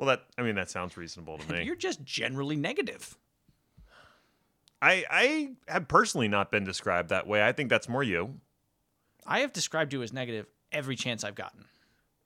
Well, 0.00 0.06
that 0.06 0.24
I 0.38 0.42
mean 0.42 0.54
that 0.54 0.70
sounds 0.70 0.96
reasonable 0.96 1.36
to 1.36 1.52
me. 1.52 1.62
You're 1.62 1.76
just 1.76 2.02
generally 2.02 2.56
negative. 2.56 3.18
I 4.80 5.04
I 5.10 5.50
have 5.68 5.88
personally 5.88 6.26
not 6.26 6.50
been 6.50 6.64
described 6.64 7.10
that 7.10 7.26
way. 7.26 7.46
I 7.46 7.52
think 7.52 7.68
that's 7.68 7.86
more 7.86 8.02
you. 8.02 8.40
I 9.26 9.40
have 9.40 9.52
described 9.52 9.92
you 9.92 10.02
as 10.02 10.10
negative 10.10 10.46
every 10.72 10.96
chance 10.96 11.22
I've 11.22 11.34
gotten. 11.34 11.66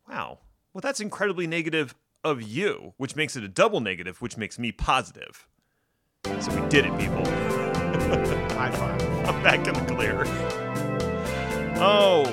Wow. 0.09 0.39
Well, 0.73 0.83
that's 0.83 1.01
incredibly 1.01 1.49
negative 1.49 1.97
of 2.23 2.43
you, 2.43 2.95
which 2.97 3.17
makes 3.17 3.35
it 3.35 3.43
a 3.43 3.49
double 3.49 3.81
negative, 3.81 4.23
which 4.23 4.37
makes 4.37 4.57
me 4.57 4.71
positive. 4.71 5.49
So 6.39 6.55
we 6.55 6.69
did 6.69 6.87
it, 6.87 6.97
people. 6.97 7.25
High 8.55 8.71
five. 8.71 9.03
I'm 9.29 9.43
back 9.43 9.67
in 9.67 9.75
the 9.75 9.93
clear. 9.93 10.23
Oh, 11.77 12.25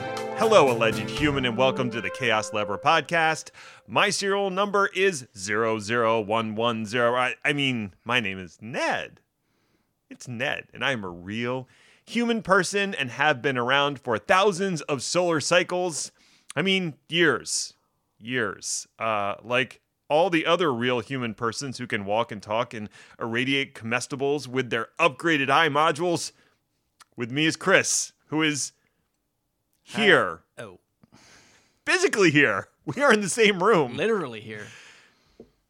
hello, 0.41 0.71
alleged 0.71 1.07
human, 1.07 1.45
and 1.45 1.55
welcome 1.55 1.91
to 1.91 2.01
the 2.01 2.09
Chaos 2.09 2.51
Lever 2.51 2.79
podcast. 2.79 3.51
My 3.87 4.09
serial 4.09 4.49
number 4.49 4.87
is 4.87 5.27
00110. 5.35 6.99
I, 6.99 7.35
I 7.45 7.53
mean, 7.53 7.93
my 8.03 8.19
name 8.19 8.39
is 8.39 8.57
Ned. 8.59 9.19
It's 10.09 10.27
Ned, 10.27 10.65
and 10.73 10.83
I 10.83 10.93
am 10.93 11.03
a 11.03 11.09
real 11.09 11.67
human 12.07 12.41
person 12.41 12.95
and 12.95 13.11
have 13.11 13.43
been 13.43 13.55
around 13.55 13.99
for 13.99 14.17
thousands 14.17 14.81
of 14.81 15.03
solar 15.03 15.41
cycles. 15.41 16.11
I 16.55 16.63
mean, 16.63 16.95
years. 17.07 17.75
Years. 18.19 18.87
Uh, 18.97 19.35
like 19.43 19.81
all 20.09 20.31
the 20.31 20.47
other 20.47 20.73
real 20.73 21.01
human 21.01 21.35
persons 21.35 21.77
who 21.77 21.85
can 21.85 22.03
walk 22.03 22.31
and 22.31 22.41
talk 22.41 22.73
and 22.73 22.89
irradiate 23.21 23.75
comestibles 23.75 24.47
with 24.47 24.71
their 24.71 24.87
upgraded 24.99 25.51
eye 25.51 25.69
modules. 25.69 26.31
With 27.15 27.29
me 27.29 27.45
is 27.45 27.55
Chris, 27.55 28.13
who 28.29 28.41
is 28.41 28.71
here, 29.95 30.41
Oh, 30.57 30.79
physically 31.85 32.31
here. 32.31 32.67
We 32.83 33.01
are 33.03 33.13
in 33.13 33.21
the 33.21 33.29
same 33.29 33.61
room. 33.63 33.95
literally 33.95 34.41
here. 34.41 34.65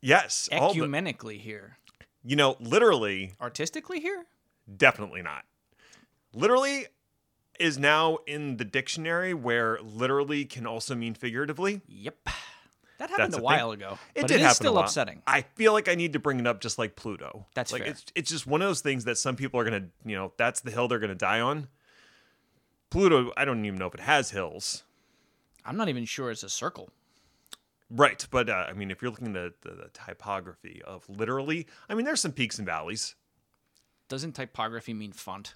Yes, 0.02 0.48
all 0.52 0.74
the, 0.74 0.80
Ecumenically 0.80 1.38
here. 1.38 1.78
you 2.24 2.38
know, 2.38 2.56
literally, 2.62 3.34
Artistically 3.42 4.00
here? 4.00 4.26
definitely 4.78 5.22
not. 5.22 5.44
Literally 6.34 6.86
is 7.60 7.78
now 7.78 8.20
in 8.26 8.56
the 8.58 8.64
dictionary 8.66 9.34
where 9.34 9.78
literally 9.82 10.46
can 10.46 10.66
also 10.66 10.96
mean 10.96 11.14
figuratively. 11.14 11.82
Yep. 11.88 12.16
That 12.98 13.10
happened 13.10 13.18
That's 13.20 13.34
a 13.34 13.38
thing. 13.40 13.44
while 13.44 13.72
ago. 13.72 13.98
It 14.16 14.22
but 14.22 14.28
did 14.30 14.36
it 14.36 14.42
happen 14.44 14.56
still 14.56 14.78
upsetting. 14.80 15.22
I 15.28 15.42
feel 15.42 15.74
like 15.74 15.90
I 15.90 15.96
need 15.96 16.14
to 16.14 16.20
bring 16.20 16.40
it 16.40 16.48
up 16.48 16.62
just 16.62 16.78
like 16.80 16.96
Pluto. 16.96 17.46
That's 17.56 17.74
like 17.74 17.82
fair. 17.82 17.92
it's 17.92 18.06
it's 18.16 18.32
just 18.32 18.48
one 18.48 18.62
of 18.62 18.68
those 18.70 18.82
things 18.82 19.04
that 19.06 19.18
some 19.18 19.36
people 19.36 19.60
are 19.60 19.64
gonna 19.66 19.88
you 20.06 20.16
know 20.16 20.32
that's 20.38 20.62
the 20.62 20.72
hill 20.72 20.88
they're 20.88 21.00
gonna 21.00 21.14
die 21.16 21.42
on. 21.42 21.68
Pluto, 22.92 23.32
I 23.36 23.46
don't 23.46 23.66
even 23.66 23.80
know 23.80 23.88
if 23.88 23.96
it 23.96 24.02
has 24.02 24.30
hills. 24.30 24.84
I'm 25.66 25.78
not 25.78 25.90
even 25.90 26.06
sure 26.06 26.30
it's 26.30 26.44
a 26.44 26.50
circle. 26.50 26.92
Right, 27.90 28.26
but 28.30 28.50
uh, 28.50 28.66
I 28.70 28.74
mean, 28.74 28.92
if 28.92 29.02
you're 29.02 29.12
looking 29.12 29.36
at 29.36 29.62
the, 29.64 29.70
the, 29.70 29.90
typography 29.94 30.82
of 30.86 31.10
literally, 31.10 31.68
I 31.90 31.96
mean, 31.96 32.06
there's 32.06 32.22
some 32.22 32.32
peaks 32.32 32.58
and 32.58 32.66
valleys. 32.66 33.16
Doesn't 34.08 34.34
typography 34.34 34.94
mean 34.94 35.12
font? 35.12 35.56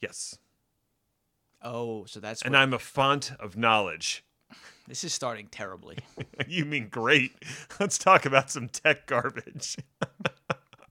Yes, 0.00 0.38
Oh, 1.62 2.04
so 2.06 2.20
that's 2.20 2.42
and 2.42 2.52
what, 2.52 2.60
I'm 2.60 2.72
a 2.72 2.78
font 2.78 3.32
of 3.38 3.56
knowledge. 3.56 4.24
this 4.88 5.04
is 5.04 5.12
starting 5.12 5.48
terribly. 5.48 5.98
you 6.48 6.64
mean 6.64 6.88
great? 6.88 7.32
Let's 7.78 7.98
talk 7.98 8.24
about 8.24 8.50
some 8.50 8.68
tech 8.68 9.06
garbage. 9.06 9.76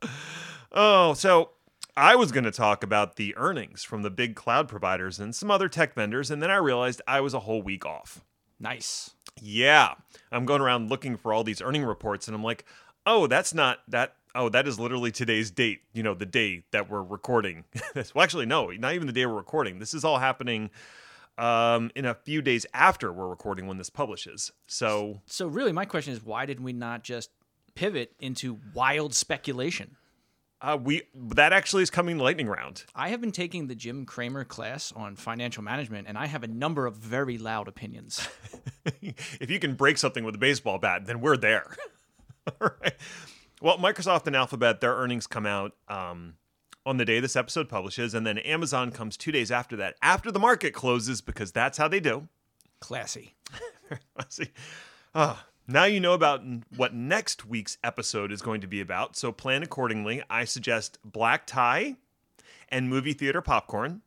oh, 0.71 1.13
so 1.13 1.51
I 1.99 2.15
was 2.15 2.31
going 2.31 2.45
to 2.45 2.51
talk 2.51 2.81
about 2.81 3.17
the 3.17 3.35
earnings 3.35 3.83
from 3.83 4.03
the 4.03 4.09
big 4.09 4.33
cloud 4.33 4.69
providers 4.69 5.19
and 5.19 5.35
some 5.35 5.51
other 5.51 5.67
tech 5.67 5.93
vendors, 5.93 6.31
and 6.31 6.41
then 6.41 6.49
I 6.49 6.55
realized 6.55 7.01
I 7.05 7.19
was 7.19 7.33
a 7.33 7.41
whole 7.41 7.61
week 7.61 7.85
off. 7.85 8.23
nice. 8.57 9.11
Yeah, 9.41 9.95
I'm 10.31 10.45
going 10.45 10.61
around 10.61 10.89
looking 10.89 11.17
for 11.17 11.33
all 11.33 11.43
these 11.43 11.61
earning 11.61 11.83
reports, 11.83 12.27
and 12.27 12.35
I'm 12.35 12.43
like, 12.43 12.63
oh, 13.05 13.27
that's 13.27 13.53
not 13.53 13.79
that. 13.89 14.15
Oh, 14.33 14.47
that 14.47 14.65
is 14.65 14.79
literally 14.79 15.11
today's 15.11 15.51
date. 15.51 15.81
You 15.91 16.03
know, 16.03 16.13
the 16.13 16.25
day 16.25 16.63
that 16.71 16.89
we're 16.89 17.03
recording. 17.03 17.65
well, 17.95 18.23
actually, 18.23 18.45
no, 18.45 18.67
not 18.71 18.93
even 18.93 19.05
the 19.05 19.13
day 19.13 19.25
we're 19.25 19.33
recording. 19.33 19.79
This 19.79 19.93
is 19.93 20.05
all 20.05 20.19
happening 20.19 20.69
um, 21.37 21.91
in 21.95 22.05
a 22.05 22.13
few 22.13 22.41
days 22.41 22.65
after 22.73 23.11
we're 23.11 23.27
recording 23.27 23.67
when 23.67 23.77
this 23.77 23.89
publishes. 23.89 24.53
So 24.67 25.19
So 25.25 25.47
really 25.47 25.73
my 25.73 25.85
question 25.85 26.13
is 26.13 26.23
why 26.23 26.45
did 26.45 26.61
we 26.61 26.71
not 26.71 27.03
just 27.03 27.29
pivot 27.75 28.13
into 28.19 28.57
wild 28.73 29.13
speculation? 29.13 29.97
Uh, 30.61 30.77
we 30.81 31.03
that 31.15 31.53
actually 31.53 31.83
is 31.83 31.89
coming 31.89 32.17
lightning 32.17 32.47
round. 32.47 32.83
I 32.95 33.09
have 33.09 33.21
been 33.21 33.31
taking 33.31 33.67
the 33.67 33.75
Jim 33.75 34.05
Cramer 34.05 34.43
class 34.43 34.91
on 34.95 35.15
financial 35.15 35.63
management 35.63 36.07
and 36.07 36.17
I 36.17 36.25
have 36.25 36.43
a 36.43 36.47
number 36.47 36.85
of 36.85 36.95
very 36.95 37.37
loud 37.37 37.67
opinions. 37.67 38.27
if 39.01 39.49
you 39.49 39.59
can 39.59 39.75
break 39.75 39.97
something 39.97 40.23
with 40.23 40.35
a 40.35 40.39
baseball 40.39 40.77
bat, 40.77 41.05
then 41.05 41.21
we're 41.21 41.37
there. 41.37 41.75
All 42.61 42.71
right. 42.81 42.95
Well, 43.61 43.77
Microsoft 43.77 44.25
and 44.27 44.35
Alphabet, 44.35 44.79
their 44.79 44.95
earnings 44.95 45.27
come 45.27 45.45
out 45.45 45.73
um, 45.87 46.35
on 46.85 46.97
the 46.97 47.05
day 47.05 47.19
this 47.19 47.35
episode 47.35 47.67
publishes, 47.67 48.13
and 48.13 48.25
then 48.25 48.37
Amazon 48.39 48.91
comes 48.91 49.17
two 49.17 49.33
days 49.33 49.51
after 49.51 49.75
that, 49.75 49.95
after 50.01 50.31
the 50.31 50.39
market 50.39 50.73
closes, 50.73 51.19
because 51.19 51.51
that's 51.51 51.77
how 51.77 51.89
they 51.89 51.99
do. 51.99 52.29
Classy. 52.79 53.35
See, 54.29 54.47
ah, 55.13 55.45
now 55.73 55.85
you 55.85 55.99
know 55.99 56.13
about 56.13 56.41
what 56.75 56.93
next 56.93 57.45
week's 57.45 57.77
episode 57.83 58.31
is 58.31 58.41
going 58.41 58.61
to 58.61 58.67
be 58.67 58.81
about, 58.81 59.15
so 59.15 59.31
plan 59.31 59.63
accordingly. 59.63 60.23
I 60.29 60.45
suggest 60.45 60.99
black 61.03 61.45
tie 61.45 61.95
and 62.69 62.89
movie 62.89 63.13
theater 63.13 63.41
popcorn, 63.41 64.01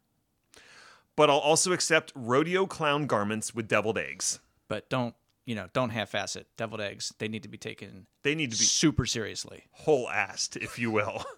but 1.16 1.30
I'll 1.30 1.38
also 1.38 1.72
accept 1.72 2.12
rodeo 2.14 2.66
clown 2.66 3.06
garments 3.06 3.54
with 3.54 3.68
deviled 3.68 3.98
eggs. 3.98 4.40
But 4.68 4.88
don't, 4.88 5.14
you 5.44 5.54
know, 5.54 5.68
don't 5.72 5.90
half-ass 5.90 6.36
it. 6.36 6.46
Deviled 6.56 6.80
eggs, 6.80 7.12
they 7.18 7.28
need 7.28 7.42
to 7.42 7.48
be 7.48 7.58
taken 7.58 8.06
They 8.22 8.34
need 8.34 8.52
to 8.52 8.58
be 8.58 8.64
super 8.64 9.06
seriously. 9.06 9.64
whole 9.72 10.08
assed, 10.08 10.56
if 10.56 10.78
you 10.78 10.90
will. 10.90 11.24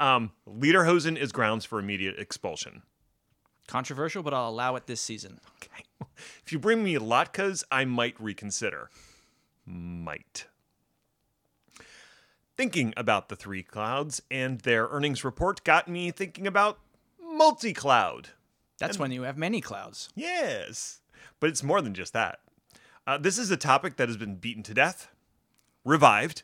Um, 0.00 0.30
Lederhosen 0.48 1.16
is 1.16 1.32
grounds 1.32 1.64
for 1.64 1.80
immediate 1.80 2.20
expulsion. 2.20 2.82
Controversial, 3.66 4.22
but 4.22 4.32
I'll 4.32 4.48
allow 4.48 4.76
it 4.76 4.86
this 4.86 5.00
season. 5.00 5.40
Okay. 5.56 5.82
If 6.44 6.52
you 6.52 6.60
bring 6.60 6.84
me 6.84 6.94
latkes, 6.98 7.64
I 7.70 7.84
might 7.84 8.14
reconsider. 8.20 8.90
Might. 9.68 10.46
Thinking 12.56 12.94
about 12.96 13.28
the 13.28 13.36
three 13.36 13.62
clouds 13.62 14.22
and 14.30 14.60
their 14.60 14.86
earnings 14.88 15.24
report 15.24 15.62
got 15.62 15.88
me 15.88 16.10
thinking 16.10 16.46
about 16.46 16.78
multi 17.22 17.72
cloud. 17.72 18.30
That's 18.78 18.98
when 18.98 19.12
you 19.12 19.22
have 19.22 19.36
many 19.36 19.60
clouds. 19.60 20.08
Yes, 20.14 21.00
but 21.38 21.50
it's 21.50 21.62
more 21.62 21.82
than 21.82 21.94
just 21.94 22.12
that. 22.14 22.40
Uh, 23.06 23.18
this 23.18 23.38
is 23.38 23.50
a 23.50 23.56
topic 23.56 23.96
that 23.96 24.08
has 24.08 24.16
been 24.16 24.36
beaten 24.36 24.62
to 24.62 24.74
death, 24.74 25.08
revived, 25.84 26.42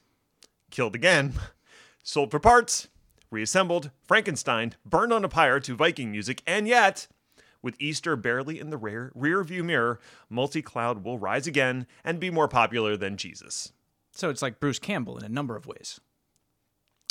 killed 0.71 0.95
again, 0.95 1.35
sold 2.03 2.31
for 2.31 2.41
parts, 2.41 2.89
reassembled, 3.31 3.91
Frankenstein, 4.03 4.75
burned 4.85 5.13
on 5.13 5.25
a 5.25 5.29
pyre 5.29 5.61
to 5.61 5.75
Viking 5.75 6.11
music, 6.11 6.43
and 6.47 6.69
yet, 6.69 7.07
with 7.65 7.81
Easter 7.81 8.15
barely 8.15 8.61
in 8.61 8.71
the 8.71 8.77
rear, 8.77 9.11
rear 9.15 9.43
view 9.43 9.65
mirror, 9.65 9.99
multi 10.29 10.63
cloud 10.63 11.03
will 11.03 11.19
rise 11.19 11.47
again 11.47 11.87
and 12.05 12.21
be 12.21 12.31
more 12.31 12.47
popular 12.47 12.97
than 12.97 13.17
Jesus. 13.17 13.73
So 14.13 14.31
it's 14.31 14.43
like 14.43 14.61
Bruce 14.61 14.79
Campbell 14.79 15.19
in 15.19 15.25
a 15.25 15.29
number 15.29 15.57
of 15.57 15.67
ways. 15.67 15.99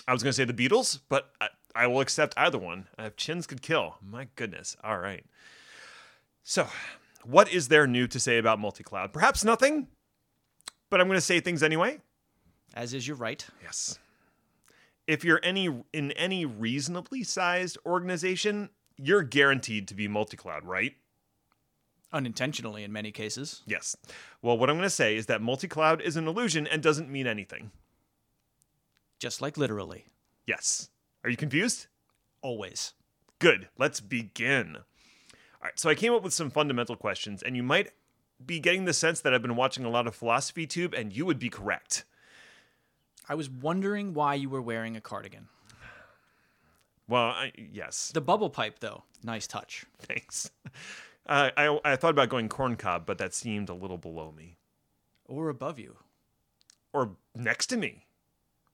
I 0.08 0.14
was 0.14 0.24
going 0.24 0.32
to 0.32 0.38
say 0.38 0.46
the 0.46 0.54
Beatles, 0.54 1.00
but 1.10 1.32
I, 1.42 1.48
I 1.76 1.88
will 1.88 2.02
accept 2.02 2.34
either 2.38 2.58
one. 2.58 2.88
If 2.98 3.18
chins 3.18 3.48
could 3.48 3.62
kill, 3.62 3.96
my 4.02 4.28
goodness. 4.36 4.78
All 4.84 5.00
right. 5.00 5.26
So, 6.44 6.68
what 7.24 7.52
is 7.52 7.70
there 7.70 7.88
new 7.88 8.08
to 8.08 8.20
say 8.20 8.38
about 8.38 8.60
multi 8.60 8.84
cloud? 8.84 9.12
Perhaps 9.12 9.44
nothing, 9.44 9.88
but 10.90 11.02
I'm 11.02 11.08
going 11.08 11.18
to 11.18 11.22
say 11.22 11.40
things 11.40 11.64
anyway. 11.64 12.00
As 12.74 12.94
is 12.94 13.08
your 13.08 13.18
right. 13.18 13.46
Yes. 13.62 13.98
If 15.08 15.24
you're 15.24 15.40
any 15.44 15.84
in 15.94 16.12
any 16.14 16.46
reasonably 16.46 17.24
sized 17.24 17.78
organization, 17.86 18.70
you're 18.98 19.24
guaranteed 19.24 19.88
to 19.88 19.96
be 19.96 20.08
multi 20.08 20.38
cloud, 20.38 20.66
right? 20.66 20.94
Unintentionally 22.12 22.84
in 22.84 22.92
many 22.92 23.12
cases. 23.12 23.64
Yes. 23.66 23.96
Well, 24.42 24.58
what 24.58 24.70
I'm 24.70 24.76
going 24.76 24.86
to 24.86 24.90
say 24.90 25.16
is 25.16 25.26
that 25.28 25.42
multi 25.42 25.68
cloud 25.68 26.02
is 26.02 26.16
an 26.16 26.28
illusion 26.28 26.68
and 26.68 26.82
doesn't 26.82 27.10
mean 27.10 27.28
anything. 27.28 27.72
Just 29.20 29.42
like 29.42 29.58
literally. 29.58 30.06
Yes. 30.46 30.90
Are 31.24 31.30
you 31.30 31.38
confused? 31.38 31.88
Always. 32.42 32.94
Good. 33.40 33.70
Let's 33.78 34.00
begin. 34.00 34.76
All 34.78 35.64
right. 35.64 35.80
So 35.80 35.90
I 35.90 35.96
came 35.96 36.14
up 36.14 36.24
with 36.24 36.34
some 36.34 36.50
fundamental 36.50 36.96
questions, 36.96 37.42
and 37.42 37.56
you 37.56 37.64
might 37.64 37.92
be 38.46 38.60
getting 38.60 38.86
the 38.86 38.94
sense 38.94 39.22
that 39.22 39.34
I've 39.34 39.42
been 39.42 39.56
watching 39.56 39.86
a 39.86 39.90
lot 39.90 40.08
of 40.08 40.16
Philosophy 40.16 40.68
Tube, 40.68 40.94
and 40.94 41.16
you 41.16 41.26
would 41.26 41.40
be 41.40 41.50
correct. 41.50 42.04
I 43.28 43.36
was 43.36 43.50
wondering 43.50 44.14
why 44.14 44.36
you 44.36 44.50
were 44.50 44.62
wearing 44.62 44.98
a 44.98 45.02
cardigan. 45.02 45.48
Well, 47.08 47.24
I, 47.24 47.52
yes. 47.58 48.12
The 48.14 48.22
bubble 48.22 48.50
pipe, 48.50 48.80
though, 48.80 49.04
nice 49.24 49.48
touch. 49.48 49.86
Thanks. 50.00 50.52
Uh, 51.26 51.52
I, 51.56 51.80
I 51.86 51.96
thought 51.96 52.10
about 52.10 52.28
going 52.28 52.50
corn 52.50 52.76
cob, 52.76 53.06
but 53.06 53.18
that 53.20 53.34
seemed 53.34 53.70
a 53.70 53.74
little 53.74 53.98
below 53.98 54.34
me. 54.36 54.58
Or 55.24 55.48
above 55.48 55.80
you. 55.80 55.96
Or 56.92 57.12
next 57.34 57.68
to 57.68 57.78
me. 57.78 58.08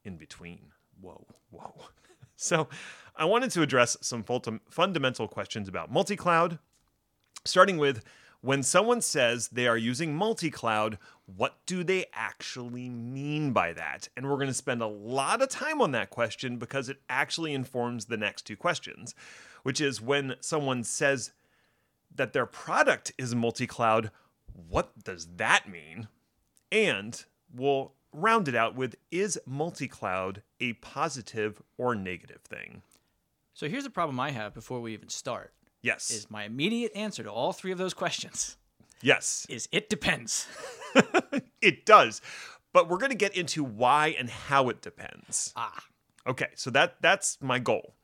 In 0.03 0.17
between. 0.17 0.71
Whoa. 0.99 1.27
Whoa. 1.51 1.75
So, 2.41 2.67
I 3.17 3.25
wanted 3.25 3.51
to 3.51 3.61
address 3.61 3.97
some 4.01 4.23
fundamental 4.69 5.27
questions 5.27 5.67
about 5.67 5.91
multi 5.91 6.15
cloud, 6.15 6.57
starting 7.45 7.77
with 7.77 8.01
When 8.41 8.63
someone 8.63 9.01
says 9.01 9.50
they 9.50 9.68
are 9.68 9.77
using 9.77 10.15
multi 10.15 10.50
cloud, 10.50 10.97
what 11.25 11.57
do 11.65 11.83
they 11.83 12.06
actually 12.13 12.88
mean 12.89 13.51
by 13.51 13.74
that? 13.74 14.07
And 14.15 14.30
we're 14.30 14.38
going 14.38 14.47
to 14.47 14.53
spend 14.53 14.81
a 14.81 14.88
lot 14.88 15.41
of 15.41 15.50
time 15.50 15.81
on 15.81 15.91
that 15.91 16.09
question 16.09 16.57
because 16.57 16.88
it 16.88 17.01
actually 17.09 17.53
informs 17.53 18.06
the 18.06 18.18
next 18.18 18.44
two 18.44 18.56
questions, 18.56 19.13
which 19.63 19.81
is 19.81 20.01
when 20.01 20.36
someone 20.39 20.86
says 20.86 21.31
that 22.15 22.31
their 22.31 22.45
product 22.45 23.12
is 23.18 23.36
multi 23.36 23.68
cloud, 23.68 24.09
what 24.53 25.03
does 25.03 25.27
that 25.35 25.69
mean? 25.69 26.07
And 26.71 27.24
we'll 27.53 27.94
round 28.13 28.47
it 28.47 28.56
out 28.56 28.75
with 28.75 28.95
is 29.12 29.38
multi 29.45 29.88
cloud 29.88 30.44
a 30.62 30.74
positive 30.74 31.62
or 31.77 31.94
negative 31.94 32.42
thing? 32.42 32.83
So 33.53 33.68
here's 33.68 33.83
the 33.83 33.89
problem 33.89 34.19
I 34.19 34.31
have 34.31 34.53
before 34.53 34.80
we 34.80 34.94
even 34.94 35.09
start. 35.09 35.53
Yes. 35.81 36.11
Is 36.11 36.29
my 36.29 36.43
immediate 36.43 36.91
answer 36.95 37.23
to 37.23 37.29
all 37.29 37.53
three 37.53 37.71
of 37.71 37.77
those 37.77 37.93
questions 37.93 38.57
yes. 39.01 39.45
is 39.49 39.67
it 39.71 39.89
depends. 39.89 40.47
it 41.61 41.85
does. 41.85 42.21
But 42.73 42.89
we're 42.89 42.97
going 42.97 43.11
to 43.11 43.17
get 43.17 43.35
into 43.35 43.63
why 43.63 44.15
and 44.17 44.29
how 44.29 44.69
it 44.69 44.81
depends. 44.81 45.53
Ah. 45.55 45.83
Okay, 46.27 46.49
so 46.55 46.69
that 46.71 46.95
that's 47.01 47.37
my 47.41 47.59
goal. 47.59 47.95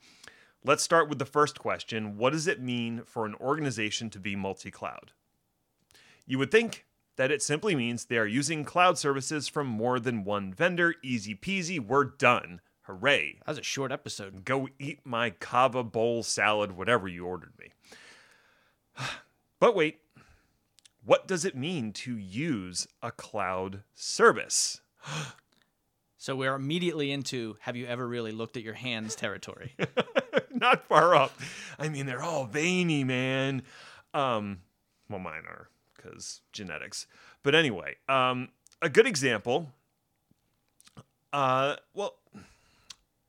Let's 0.63 0.83
start 0.83 1.09
with 1.09 1.19
the 1.19 1.25
first 1.25 1.59
question. 1.59 2.17
What 2.17 2.33
does 2.33 2.47
it 2.47 2.59
mean 2.59 3.03
for 3.05 3.25
an 3.25 3.35
organization 3.35 4.09
to 4.11 4.19
be 4.19 4.35
multi-cloud? 4.35 5.11
You 6.25 6.39
would 6.39 6.49
think 6.49 6.85
that 7.17 7.29
it 7.29 7.43
simply 7.43 7.75
means 7.75 8.05
they 8.05 8.17
are 8.17 8.25
using 8.25 8.65
cloud 8.65 8.97
services 8.97 9.47
from 9.47 9.67
more 9.67 9.99
than 9.99 10.23
one 10.23 10.51
vendor. 10.51 10.95
Easy 11.03 11.35
peasy, 11.35 11.79
we're 11.79 12.05
done. 12.05 12.61
Hooray. 12.87 13.37
That 13.39 13.47
was 13.47 13.57
a 13.57 13.63
short 13.63 13.91
episode. 13.91 14.45
Go 14.45 14.69
eat 14.79 14.99
my 15.03 15.31
kava 15.31 15.83
bowl 15.83 16.23
salad, 16.23 16.73
whatever 16.73 17.07
you 17.07 17.25
ordered 17.25 17.53
me. 17.59 17.71
But 19.57 19.73
wait, 19.73 20.01
what 21.05 21.27
does 21.27 21.45
it 21.45 21.55
mean 21.55 21.93
to 21.93 22.17
use 22.17 22.87
a 23.01 23.11
cloud 23.11 23.83
service? 23.93 24.81
So 26.17 26.35
we're 26.35 26.55
immediately 26.55 27.11
into 27.11 27.55
have 27.59 27.75
you 27.75 27.85
ever 27.85 28.07
really 28.07 28.31
looked 28.31 28.57
at 28.57 28.63
your 28.63 28.73
hands 28.73 29.15
territory? 29.15 29.75
Not 30.51 30.87
far 30.87 31.13
up. 31.13 31.39
I 31.77 31.87
mean, 31.87 32.07
they're 32.07 32.23
all 32.23 32.45
veiny, 32.45 33.03
man. 33.03 33.61
Um, 34.11 34.61
well, 35.07 35.19
mine 35.19 35.43
are 35.47 35.69
because 35.95 36.41
genetics. 36.51 37.05
But 37.43 37.53
anyway, 37.53 37.97
um, 38.09 38.49
a 38.81 38.89
good 38.89 39.05
example. 39.05 39.69
Uh, 41.31 41.75
well, 41.93 42.15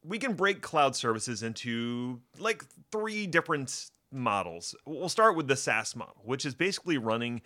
we 0.06 0.18
can 0.18 0.34
break 0.34 0.62
cloud 0.62 0.94
services 0.94 1.42
into 1.42 2.20
like 2.38 2.64
three 2.92 3.26
different 3.26 3.90
models. 4.12 4.74
We'll 4.86 5.08
start 5.08 5.36
with 5.36 5.48
the 5.48 5.56
SaaS 5.56 5.96
model, 5.96 6.22
which 6.24 6.46
is 6.46 6.54
basically 6.54 6.98
running 6.98 7.42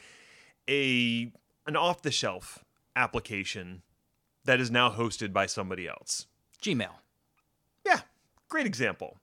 a 0.69 1.33
an 1.67 1.77
off-the-shelf 1.77 2.65
application 2.97 3.83
that 4.45 4.61
is 4.61 4.71
now 4.71 4.91
hosted 4.91 5.33
by 5.33 5.47
somebody 5.47 5.87
else. 5.87 6.27
Gmail. 6.63 6.91
Yeah, 7.87 8.01
great 8.49 8.67
example. 8.67 9.19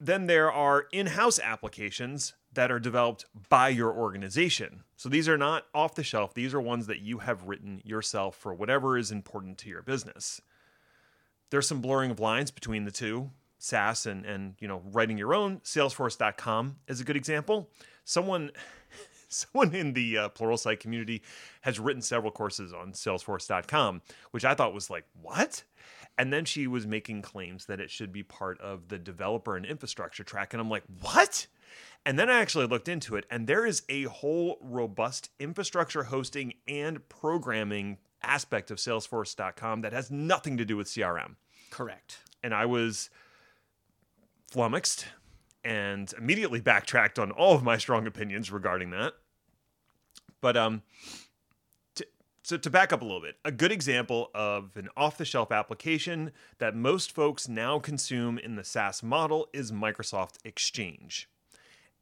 Then 0.00 0.26
there 0.26 0.50
are 0.50 0.86
in-house 0.92 1.38
applications 1.38 2.34
that 2.52 2.72
are 2.72 2.80
developed 2.80 3.26
by 3.48 3.68
your 3.68 3.92
organization. 3.92 4.82
So 4.96 5.08
these 5.08 5.28
are 5.28 5.38
not 5.38 5.66
off 5.74 5.94
the 5.94 6.02
shelf. 6.02 6.34
These 6.34 6.54
are 6.54 6.60
ones 6.60 6.86
that 6.86 7.00
you 7.00 7.18
have 7.18 7.44
written 7.44 7.80
yourself 7.84 8.34
for 8.34 8.52
whatever 8.52 8.98
is 8.98 9.12
important 9.12 9.58
to 9.58 9.68
your 9.68 9.82
business 9.82 10.40
there's 11.52 11.68
some 11.68 11.82
blurring 11.82 12.10
of 12.10 12.18
lines 12.18 12.50
between 12.50 12.84
the 12.84 12.90
two 12.90 13.30
SaaS 13.58 14.06
and 14.06 14.24
and 14.24 14.54
you 14.58 14.66
know 14.66 14.82
writing 14.90 15.18
your 15.18 15.34
own. 15.34 15.58
Salesforce.com 15.60 16.76
is 16.88 17.00
a 17.00 17.04
good 17.04 17.16
example. 17.16 17.68
Someone 18.04 18.50
someone 19.28 19.74
in 19.74 19.92
the 19.92 20.16
uh, 20.16 20.28
Pluralsight 20.30 20.80
community 20.80 21.22
has 21.60 21.78
written 21.78 22.00
several 22.00 22.32
courses 22.32 22.72
on 22.72 22.92
Salesforce.com, 22.92 24.00
which 24.30 24.46
I 24.46 24.54
thought 24.54 24.74
was 24.74 24.90
like 24.90 25.04
what. 25.20 25.62
And 26.18 26.32
then 26.32 26.44
she 26.44 26.66
was 26.66 26.86
making 26.86 27.22
claims 27.22 27.66
that 27.66 27.80
it 27.80 27.90
should 27.90 28.12
be 28.12 28.22
part 28.22 28.60
of 28.60 28.88
the 28.88 28.98
developer 28.98 29.56
and 29.56 29.64
infrastructure 29.64 30.24
track. 30.24 30.52
And 30.52 30.60
I'm 30.60 30.68
like, 30.68 30.84
what? 31.00 31.46
And 32.04 32.18
then 32.18 32.28
I 32.28 32.40
actually 32.40 32.66
looked 32.66 32.88
into 32.88 33.16
it, 33.16 33.24
and 33.30 33.46
there 33.46 33.64
is 33.64 33.82
a 33.88 34.02
whole 34.04 34.58
robust 34.60 35.30
infrastructure 35.38 36.02
hosting 36.04 36.54
and 36.66 37.08
programming 37.08 37.98
aspect 38.22 38.70
of 38.70 38.78
Salesforce.com 38.78 39.82
that 39.82 39.92
has 39.92 40.10
nothing 40.10 40.56
to 40.56 40.64
do 40.64 40.76
with 40.76 40.88
CRM. 40.88 41.36
Correct. 41.72 42.18
And 42.42 42.54
I 42.54 42.66
was 42.66 43.08
flummoxed 44.50 45.06
and 45.64 46.12
immediately 46.18 46.60
backtracked 46.60 47.18
on 47.18 47.30
all 47.30 47.54
of 47.54 47.62
my 47.62 47.78
strong 47.78 48.06
opinions 48.06 48.52
regarding 48.52 48.90
that. 48.90 49.14
But 50.42 50.54
um, 50.54 50.82
to, 51.94 52.06
so 52.42 52.58
to 52.58 52.68
back 52.68 52.92
up 52.92 53.00
a 53.00 53.04
little 53.06 53.22
bit, 53.22 53.36
a 53.42 53.50
good 53.50 53.72
example 53.72 54.30
of 54.34 54.76
an 54.76 54.90
off-the-shelf 54.98 55.50
application 55.50 56.32
that 56.58 56.76
most 56.76 57.10
folks 57.10 57.48
now 57.48 57.78
consume 57.78 58.36
in 58.36 58.56
the 58.56 58.64
SaaS 58.64 59.02
model 59.02 59.48
is 59.54 59.72
Microsoft 59.72 60.44
Exchange. 60.44 61.26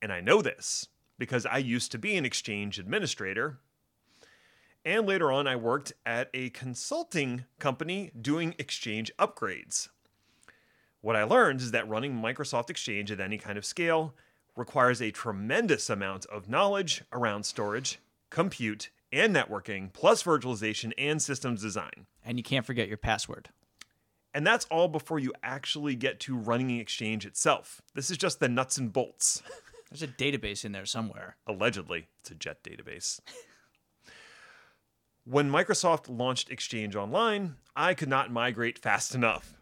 And 0.02 0.12
I 0.12 0.20
know 0.20 0.42
this 0.42 0.88
because 1.16 1.46
I 1.46 1.58
used 1.58 1.92
to 1.92 1.98
be 1.98 2.16
an 2.16 2.24
Exchange 2.24 2.80
administrator 2.80 3.60
and 4.84 5.06
later 5.06 5.30
on, 5.30 5.46
I 5.46 5.56
worked 5.56 5.92
at 6.06 6.30
a 6.32 6.50
consulting 6.50 7.44
company 7.58 8.10
doing 8.18 8.54
Exchange 8.58 9.12
upgrades. 9.18 9.88
What 11.02 11.16
I 11.16 11.24
learned 11.24 11.60
is 11.60 11.70
that 11.72 11.88
running 11.88 12.14
Microsoft 12.14 12.70
Exchange 12.70 13.10
at 13.10 13.20
any 13.20 13.38
kind 13.38 13.58
of 13.58 13.64
scale 13.64 14.14
requires 14.56 15.00
a 15.00 15.10
tremendous 15.10 15.90
amount 15.90 16.26
of 16.26 16.48
knowledge 16.48 17.02
around 17.12 17.44
storage, 17.44 17.98
compute, 18.30 18.90
and 19.12 19.34
networking, 19.34 19.92
plus 19.92 20.22
virtualization 20.22 20.92
and 20.96 21.20
systems 21.20 21.62
design. 21.62 22.06
And 22.24 22.38
you 22.38 22.42
can't 22.42 22.66
forget 22.66 22.88
your 22.88 22.96
password. 22.96 23.50
And 24.32 24.46
that's 24.46 24.66
all 24.66 24.88
before 24.88 25.18
you 25.18 25.32
actually 25.42 25.94
get 25.94 26.20
to 26.20 26.36
running 26.36 26.70
Exchange 26.78 27.26
itself. 27.26 27.82
This 27.94 28.10
is 28.10 28.16
just 28.16 28.40
the 28.40 28.48
nuts 28.48 28.78
and 28.78 28.92
bolts. 28.92 29.42
There's 29.90 30.02
a 30.02 30.06
database 30.06 30.64
in 30.64 30.72
there 30.72 30.86
somewhere. 30.86 31.36
Allegedly, 31.46 32.06
it's 32.20 32.30
a 32.30 32.34
jet 32.34 32.62
database. 32.62 33.20
When 35.30 35.48
Microsoft 35.48 36.06
launched 36.08 36.50
Exchange 36.50 36.96
Online, 36.96 37.54
I 37.76 37.94
could 37.94 38.08
not 38.08 38.32
migrate 38.32 38.80
fast 38.80 39.14
enough. 39.14 39.54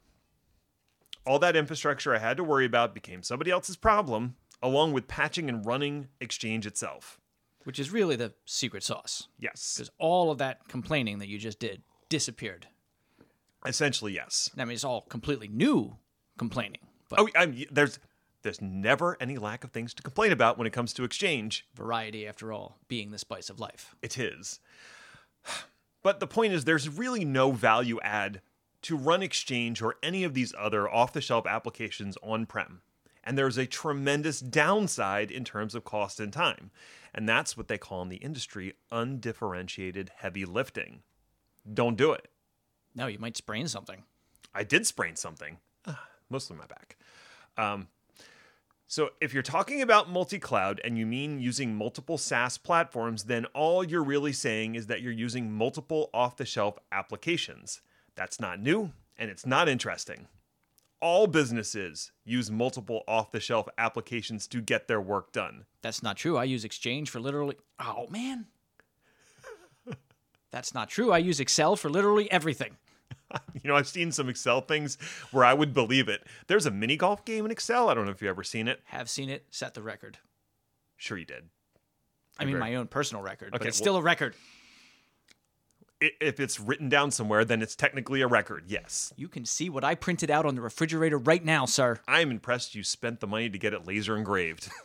All 1.27 1.39
that 1.41 1.57
infrastructure 1.57 2.15
I 2.15 2.19
had 2.21 2.39
to 2.39 2.45
worry 2.45 2.65
about 2.65 2.95
became 2.95 3.23
somebody 3.23 3.51
else's 3.51 3.77
problem, 3.77 4.37
along 4.63 4.95
with 4.95 5.09
patching 5.09 5.47
and 5.51 5.67
running 5.67 6.09
Exchange 6.23 6.67
itself. 6.67 7.21
Which 7.65 7.79
is 7.79 7.91
really 7.91 8.17
the 8.17 8.33
secret 8.47 8.83
sauce. 8.83 9.29
Yes. 9.39 9.75
Because 9.77 9.91
all 9.99 10.31
of 10.31 10.39
that 10.39 10.67
complaining 10.69 11.19
that 11.19 11.29
you 11.29 11.37
just 11.37 11.59
did 11.59 11.83
disappeared. 12.09 12.69
Essentially, 13.67 14.15
yes. 14.15 14.49
I 14.57 14.65
mean, 14.65 14.73
it's 14.73 14.85
all 14.85 15.03
completely 15.03 15.49
new 15.49 15.99
complaining. 16.39 16.81
But 17.11 17.21
Oh, 17.21 17.29
I'm, 17.37 17.63
there's 17.71 17.99
there's 18.41 18.63
never 18.63 19.19
any 19.21 19.37
lack 19.37 19.65
of 19.65 19.73
things 19.73 19.93
to 19.93 20.03
complain 20.03 20.33
about 20.33 20.57
when 20.57 20.67
it 20.67 20.73
comes 20.73 20.95
to 20.95 21.05
Exchange. 21.05 21.67
variety, 21.75 22.27
after 22.27 22.55
all, 22.55 22.79
being 22.89 23.11
the 23.11 23.19
spice 23.19 23.51
of 23.51 23.61
life. 23.61 23.95
It 24.01 24.17
is. 24.17 24.61
But 26.01 26.21
the 26.21 26.29
point 26.29 26.53
is, 26.53 26.65
there's 26.65 26.89
really 26.89 27.25
no 27.25 27.51
value 27.51 27.99
add 28.03 28.41
to 28.83 28.97
run 28.97 29.21
Exchange 29.21 29.83
or 29.83 29.97
any 30.01 30.23
of 30.23 30.33
these 30.33 30.55
other 30.57 30.89
off 30.89 31.13
the 31.13 31.21
shelf 31.21 31.45
applications 31.45 32.17
on 32.23 32.47
prem. 32.47 32.83
And 33.25 33.37
there's 33.37 33.59
a 33.59 33.67
tremendous 33.67 34.41
downside 34.41 35.31
in 35.31 35.45
terms 35.45 35.75
of 35.75 35.85
cost 35.85 36.21
and 36.21 36.33
time. 36.33 36.71
And 37.13 37.29
that's 37.29 37.57
what 37.57 37.69
they 37.69 37.79
call 37.79 38.01
in 38.03 38.09
the 38.09 38.17
industry 38.17 38.75
undifferentiated 38.93 40.13
heavy 40.19 40.45
lifting. 40.45 41.03
Don't 41.71 41.97
do 41.97 42.13
it. 42.13 42.29
No, 42.95 43.07
you 43.07 43.19
might 43.19 43.37
sprain 43.37 43.67
something. 43.69 44.05
I 44.55 44.65
did 44.65 44.87
sprain 44.87 45.17
something, 45.17 45.59
mostly 46.31 46.57
my 46.57 46.67
back. 46.67 46.97
Um, 47.57 47.89
so 48.91 49.11
if 49.21 49.35
you're 49.35 49.43
talking 49.43 49.83
about 49.83 50.09
multi-cloud 50.09 50.81
and 50.83 50.97
you 50.97 51.05
mean 51.05 51.41
using 51.41 51.75
multiple 51.75 52.17
SaaS 52.17 52.57
platforms, 52.57 53.25
then 53.25 53.45
all 53.55 53.85
you're 53.85 54.03
really 54.03 54.33
saying 54.33 54.77
is 54.77 54.87
that 54.87 55.03
you're 55.03 55.13
using 55.13 55.53
multiple 55.53 56.09
off-the-shelf 56.15 56.79
applications. 56.91 57.83
That's 58.15 58.41
not 58.41 58.61
new 58.61 58.93
and 59.19 59.31
it's 59.31 59.45
not 59.45 59.69
interesting. 59.69 60.27
All 61.03 61.27
businesses 61.27 62.13
use 62.25 62.51
multiple 62.51 63.05
off-the-shelf 63.07 63.69
applications 63.77 64.47
to 64.49 64.63
get 64.63 64.89
their 64.89 65.03
work 65.03 65.33
done. 65.33 65.67
That's 65.83 66.03
not 66.03 66.17
true. 66.17 66.39
I 66.39 66.45
use 66.45 66.65
Exchange 66.65 67.11
for 67.11 67.21
literally. 67.21 67.57
Oh, 67.79 68.07
man. 68.09 68.47
That's 70.51 70.73
not 70.73 70.89
true. 70.89 71.13
I 71.13 71.19
use 71.19 71.41
Excel 71.41 71.77
for 71.77 71.91
literally 71.91 72.33
everything. 72.33 72.79
You 73.63 73.69
know, 73.69 73.77
I've 73.77 73.89
seen 73.89 74.13
some 74.13 74.29
Excel 74.29 74.61
things 74.61 74.97
where 75.33 75.45
I 75.45 75.53
would 75.53 75.75
believe 75.75 76.09
it. 76.09 76.25
There's 76.47 76.65
a 76.65 76.71
mini 76.71 76.97
golf 76.97 77.25
game 77.25 77.45
in 77.45 77.51
Excel. 77.51 77.89
I 77.89 77.95
don't 77.95 78.05
know 78.07 78.11
if 78.13 78.23
you've 78.23 78.29
ever 78.31 78.45
seen 78.45 78.69
it. 78.69 78.81
Have 78.87 79.11
seen 79.11 79.29
it, 79.29 79.45
set 79.51 79.75
the 79.75 79.83
record. 79.83 80.19
Sure, 80.97 81.19
you 81.19 81.25
did. 81.25 81.45
I 82.39 82.45
mean, 82.45 82.59
my 82.59 82.77
own 82.77 82.87
personal 82.87 83.23
record, 83.23 83.51
but 83.51 83.61
Okay, 83.61 83.69
it's 83.69 83.79
well- 83.81 83.85
still 83.85 83.97
a 83.97 84.03
record. 84.03 84.35
If 86.01 86.39
it's 86.39 86.61
written 86.61 86.89
down 86.89 87.11
somewhere, 87.11 87.45
then 87.45 87.61
it's 87.61 87.75
technically 87.75 88.21
a 88.21 88.29
record. 88.29 88.65
Yes. 88.69 89.13
You 89.17 89.27
can 89.27 89.45
see 89.45 89.69
what 89.69 89.83
I 89.83 89.97
printed 89.97 90.31
out 90.31 90.47
on 90.47 90.55
the 90.55 90.61
refrigerator 90.61 91.19
right 91.19 91.45
now, 91.45 91.67
sir. 91.67 91.99
I'm 92.07 92.31
impressed 92.31 92.77
you 92.77 92.85
spent 92.85 93.19
the 93.19 93.27
money 93.27 93.51
to 93.51 93.59
get 93.59 93.73
it 93.75 93.87
laser 93.87 94.17
engraved. 94.17 94.71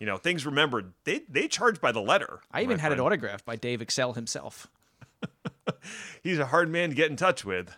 You 0.00 0.06
know, 0.06 0.16
things 0.16 0.44
remembered, 0.44 0.92
they 1.04 1.20
they 1.28 1.46
charge 1.46 1.80
by 1.80 1.92
the 1.92 2.00
letter. 2.00 2.40
I 2.50 2.62
even 2.62 2.80
had 2.80 2.90
it 2.92 2.98
autographed 2.98 3.44
by 3.46 3.54
Dave 3.54 3.80
Excel 3.80 4.12
himself. 4.12 4.66
He's 6.22 6.38
a 6.38 6.46
hard 6.46 6.68
man 6.70 6.90
to 6.90 6.94
get 6.94 7.10
in 7.10 7.16
touch 7.16 7.44
with. 7.44 7.74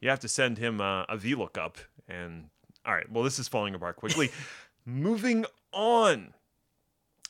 You 0.00 0.10
have 0.10 0.20
to 0.20 0.28
send 0.28 0.58
him 0.58 0.80
uh, 0.80 1.02
a 1.02 1.16
VLOOKUP. 1.16 1.74
And 2.08 2.50
all 2.86 2.94
right, 2.94 3.10
well, 3.10 3.24
this 3.24 3.38
is 3.38 3.48
falling 3.48 3.74
apart 3.74 3.96
quickly. 3.96 4.30
Moving 4.84 5.44
on. 5.72 6.34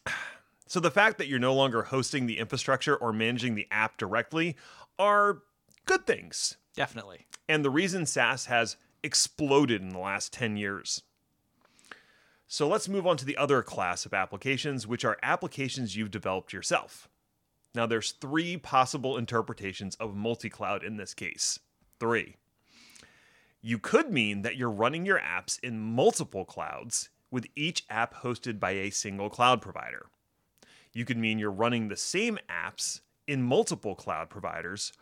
So 0.71 0.81
the 0.81 0.91
fact 0.91 1.17
that 1.17 1.29
you're 1.29 1.39
no 1.39 1.55
longer 1.55 1.81
hosting 1.85 2.27
the 2.27 2.37
infrastructure 2.37 2.95
or 2.95 3.11
managing 3.11 3.55
the 3.55 3.67
app 3.71 3.97
directly 3.97 4.55
are 4.99 5.39
good 5.87 6.07
things. 6.07 6.59
Definitely. 6.77 7.27
and 7.49 7.65
the 7.65 7.71
reason 7.71 8.05
SaaS 8.05 8.45
has 8.45 8.77
exploded 9.03 9.81
in 9.81 9.89
the 9.89 9.99
last 9.99 10.31
10 10.35 10.59
years. 10.59 11.03
So 12.47 12.69
let's 12.69 12.87
move 12.87 13.07
on 13.07 13.17
to 13.17 13.25
the 13.25 13.37
other 13.39 13.63
class 13.63 14.05
of 14.05 14.13
applications, 14.13 14.87
which 14.87 15.07
are 15.07 15.17
applications 15.23 15.97
you've 15.97 16.11
developed 16.11 16.53
yourself. 16.53 17.09
Now, 17.75 17.87
there's 17.87 18.13
three 18.13 18.57
possible 18.57 19.17
interpretations 19.17 19.95
of 19.97 20.15
multi 20.15 20.49
cloud 20.49 20.83
in 20.83 20.97
this 20.97 21.15
case. 21.15 21.59
Three. 22.01 22.37
You 23.61 23.79
could 23.79 24.13
mean 24.13 24.43
that 24.43 24.57
you're 24.57 24.71
running 24.71 25.05
your 25.05 25.19
apps 25.19 25.59
in 25.63 25.81
multiple 25.81 26.45
clouds, 26.45 27.11
with 27.31 27.47
each 27.55 27.85
app 27.91 28.23
hosted 28.23 28.59
by 28.59 28.71
a 28.71 28.91
single 28.91 29.29
cloud 29.29 29.61
provider. 29.61 30.07
You 30.93 31.05
could 31.05 31.19
mean 31.19 31.39
you're 31.39 31.51
running 31.51 31.89
the 31.89 31.97
same 31.97 32.39
apps 32.49 33.01
in 33.27 33.43
multiple 33.43 33.95
cloud 33.95 34.31
providers, 34.31 34.93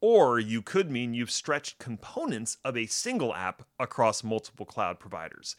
or 0.00 0.38
you 0.38 0.62
could 0.62 0.90
mean 0.90 1.14
you've 1.14 1.30
stretched 1.30 1.78
components 1.78 2.58
of 2.64 2.76
a 2.76 2.86
single 2.86 3.34
app 3.34 3.62
across 3.78 4.22
multiple 4.22 4.66
cloud 4.66 5.00
providers. 5.00 5.56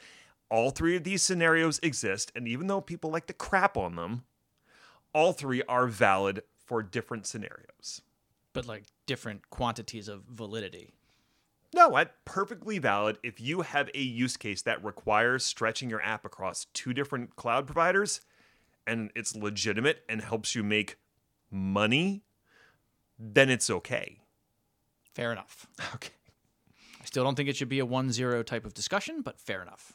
All 0.50 0.70
three 0.70 0.96
of 0.96 1.04
these 1.04 1.24
scenarios 1.24 1.80
exist, 1.82 2.32
and 2.36 2.48
even 2.48 2.68
though 2.68 2.82
people 2.82 3.10
like 3.10 3.28
to 3.28 3.34
crap 3.34 3.76
on 3.76 3.96
them, 3.96 4.24
all 5.14 5.34
three 5.34 5.64
are 5.64 5.88
valid 5.88 6.44
for 6.66 6.82
different 6.82 7.26
scenarios. 7.26 8.02
But 8.54 8.68
like 8.68 8.84
different 9.06 9.50
quantities 9.50 10.08
of 10.08 10.24
validity. 10.30 10.94
No, 11.74 11.90
that's 11.90 12.12
perfectly 12.24 12.78
valid 12.78 13.18
if 13.24 13.42
you 13.42 13.62
have 13.62 13.90
a 13.96 14.00
use 14.00 14.38
case 14.38 14.62
that 14.62 14.84
requires 14.84 15.44
stretching 15.44 15.90
your 15.90 16.02
app 16.02 16.24
across 16.24 16.66
two 16.74 16.94
different 16.94 17.36
cloud 17.36 17.66
providers 17.66 18.22
and 18.86 19.12
it's 19.16 19.36
legitimate 19.36 20.04
and 20.08 20.22
helps 20.22 20.54
you 20.54 20.64
make 20.64 20.98
money, 21.50 22.24
then 23.18 23.50
it's 23.50 23.70
okay. 23.70 24.20
Fair 25.14 25.32
enough. 25.32 25.68
Okay. 25.96 26.10
I 27.02 27.06
still 27.06 27.26
don't 27.26 27.36
think 27.36 27.50
it 27.50 27.58
should 27.58 27.68
be 27.68 27.80
a 27.80 27.86
1 27.86 28.14
0 28.14 28.44
type 28.44 28.66
of 28.66 28.74
discussion, 28.74 29.22
but 29.22 29.38
fair 29.38 29.62
enough. 29.62 29.92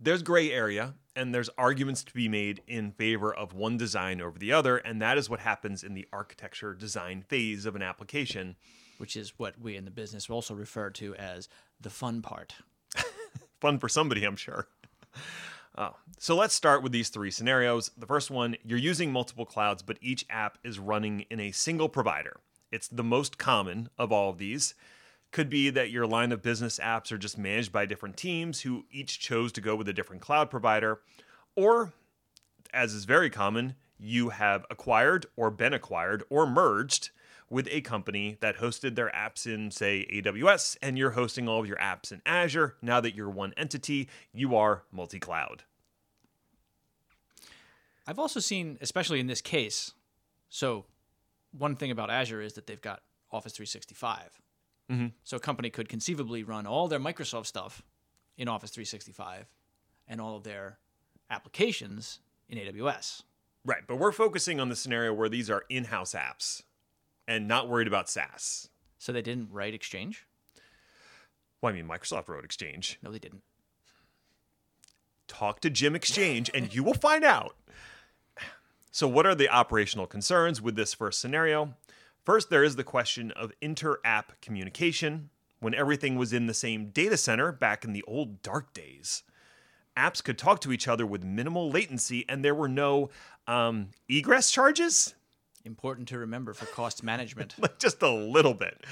There's 0.00 0.22
gray 0.22 0.50
area 0.50 0.94
and 1.16 1.34
there's 1.34 1.50
arguments 1.58 2.04
to 2.04 2.14
be 2.14 2.28
made 2.28 2.62
in 2.66 2.92
favor 2.92 3.34
of 3.34 3.52
one 3.52 3.76
design 3.76 4.20
over 4.20 4.38
the 4.38 4.52
other, 4.52 4.76
and 4.76 5.00
that 5.02 5.18
is 5.18 5.28
what 5.28 5.40
happens 5.40 5.82
in 5.82 5.94
the 5.94 6.06
architecture 6.12 6.74
design 6.74 7.22
phase 7.22 7.66
of 7.66 7.76
an 7.76 7.82
application. 7.82 8.56
Which 8.98 9.16
is 9.16 9.38
what 9.38 9.60
we 9.60 9.76
in 9.76 9.84
the 9.84 9.90
business 9.90 10.28
also 10.28 10.54
refer 10.54 10.90
to 10.90 11.14
as 11.14 11.48
the 11.80 11.90
fun 11.90 12.22
part. 12.22 12.54
fun 13.60 13.78
for 13.78 13.88
somebody, 13.88 14.24
I'm 14.24 14.36
sure. 14.36 14.68
Oh, 15.78 15.94
so 16.18 16.34
let's 16.34 16.52
start 16.52 16.82
with 16.82 16.90
these 16.90 17.10
three 17.10 17.30
scenarios. 17.30 17.92
The 17.96 18.04
first 18.04 18.28
one, 18.28 18.56
you're 18.64 18.76
using 18.76 19.12
multiple 19.12 19.46
clouds, 19.46 19.82
but 19.82 19.98
each 20.00 20.26
app 20.28 20.58
is 20.64 20.80
running 20.80 21.26
in 21.30 21.38
a 21.38 21.52
single 21.52 21.88
provider. 21.88 22.40
It's 22.72 22.88
the 22.88 23.04
most 23.04 23.38
common 23.38 23.88
of 23.96 24.10
all 24.10 24.30
of 24.30 24.38
these. 24.38 24.74
Could 25.32 25.48
be 25.48 25.70
that 25.70 25.90
your 25.90 26.06
line 26.06 26.32
of 26.32 26.42
business 26.42 26.80
apps 26.82 27.12
are 27.12 27.18
just 27.18 27.38
managed 27.38 27.72
by 27.72 27.86
different 27.86 28.16
teams 28.16 28.62
who 28.62 28.84
each 28.90 29.20
chose 29.20 29.52
to 29.52 29.60
go 29.60 29.76
with 29.76 29.88
a 29.88 29.92
different 29.92 30.22
cloud 30.22 30.50
provider. 30.50 31.00
Or, 31.54 31.92
as 32.72 32.94
is 32.94 33.04
very 33.04 33.30
common, 33.30 33.76
you 33.98 34.30
have 34.30 34.66
acquired 34.70 35.26
or 35.36 35.50
been 35.50 35.74
acquired 35.74 36.24
or 36.30 36.46
merged 36.46 37.10
with 37.48 37.68
a 37.70 37.80
company 37.80 38.38
that 38.40 38.58
hosted 38.58 38.94
their 38.94 39.10
apps 39.10 39.46
in, 39.46 39.70
say, 39.70 40.06
AWS, 40.12 40.76
and 40.80 40.96
you're 40.96 41.10
hosting 41.10 41.48
all 41.48 41.60
of 41.60 41.66
your 41.66 41.76
apps 41.78 42.12
in 42.12 42.22
Azure. 42.24 42.76
Now 42.80 43.00
that 43.00 43.14
you're 43.14 43.28
one 43.28 43.52
entity, 43.56 44.08
you 44.32 44.56
are 44.56 44.84
multi 44.92 45.18
cloud. 45.18 45.64
I've 48.06 48.18
also 48.18 48.40
seen, 48.40 48.78
especially 48.80 49.20
in 49.20 49.26
this 49.26 49.40
case, 49.40 49.92
so 50.48 50.86
one 51.56 51.76
thing 51.76 51.90
about 51.90 52.10
Azure 52.10 52.40
is 52.40 52.54
that 52.54 52.66
they've 52.66 52.80
got 52.80 53.02
Office 53.32 53.52
365. 53.52 54.40
Mm-hmm. 54.90 55.06
So 55.22 55.36
a 55.36 55.40
company 55.40 55.70
could 55.70 55.88
conceivably 55.88 56.42
run 56.42 56.66
all 56.66 56.88
their 56.88 56.98
Microsoft 56.98 57.46
stuff 57.46 57.82
in 58.36 58.48
Office 58.48 58.70
365 58.70 59.46
and 60.08 60.20
all 60.20 60.36
of 60.36 60.42
their 60.42 60.78
applications 61.30 62.18
in 62.48 62.58
AWS. 62.58 63.22
Right, 63.64 63.82
but 63.86 63.96
we're 63.96 64.12
focusing 64.12 64.58
on 64.58 64.68
the 64.68 64.76
scenario 64.76 65.12
where 65.12 65.28
these 65.28 65.50
are 65.50 65.64
in 65.68 65.84
house 65.84 66.14
apps 66.14 66.62
and 67.28 67.46
not 67.46 67.68
worried 67.68 67.86
about 67.86 68.08
SaaS. 68.08 68.68
So 68.98 69.12
they 69.12 69.22
didn't 69.22 69.50
write 69.52 69.74
Exchange? 69.74 70.26
Well, 71.60 71.72
I 71.72 71.76
mean, 71.76 71.86
Microsoft 71.86 72.28
wrote 72.28 72.44
Exchange. 72.44 72.98
No, 73.02 73.12
they 73.12 73.18
didn't. 73.18 73.42
Talk 75.28 75.60
to 75.60 75.70
Jim 75.70 75.94
Exchange 75.94 76.50
and 76.52 76.74
you 76.74 76.82
will 76.82 76.94
find 76.94 77.24
out. 77.24 77.56
So, 78.92 79.06
what 79.06 79.24
are 79.24 79.36
the 79.36 79.48
operational 79.48 80.08
concerns 80.08 80.60
with 80.60 80.74
this 80.74 80.94
first 80.94 81.20
scenario? 81.20 81.76
First, 82.24 82.50
there 82.50 82.64
is 82.64 82.76
the 82.76 82.84
question 82.84 83.30
of 83.32 83.52
inter 83.60 83.98
app 84.04 84.40
communication. 84.40 85.30
When 85.60 85.74
everything 85.74 86.16
was 86.16 86.32
in 86.32 86.46
the 86.46 86.54
same 86.54 86.88
data 86.88 87.18
center 87.18 87.52
back 87.52 87.84
in 87.84 87.92
the 87.92 88.02
old 88.06 88.40
dark 88.40 88.72
days, 88.72 89.22
apps 89.96 90.24
could 90.24 90.38
talk 90.38 90.60
to 90.62 90.72
each 90.72 90.88
other 90.88 91.06
with 91.06 91.22
minimal 91.22 91.70
latency 91.70 92.24
and 92.28 92.42
there 92.42 92.54
were 92.54 92.68
no 92.68 93.10
um, 93.46 93.88
egress 94.08 94.50
charges. 94.50 95.14
Important 95.64 96.08
to 96.08 96.18
remember 96.18 96.54
for 96.54 96.64
cost 96.66 97.02
management. 97.04 97.56
like 97.58 97.78
just 97.78 98.02
a 98.02 98.10
little 98.10 98.54
bit. 98.54 98.84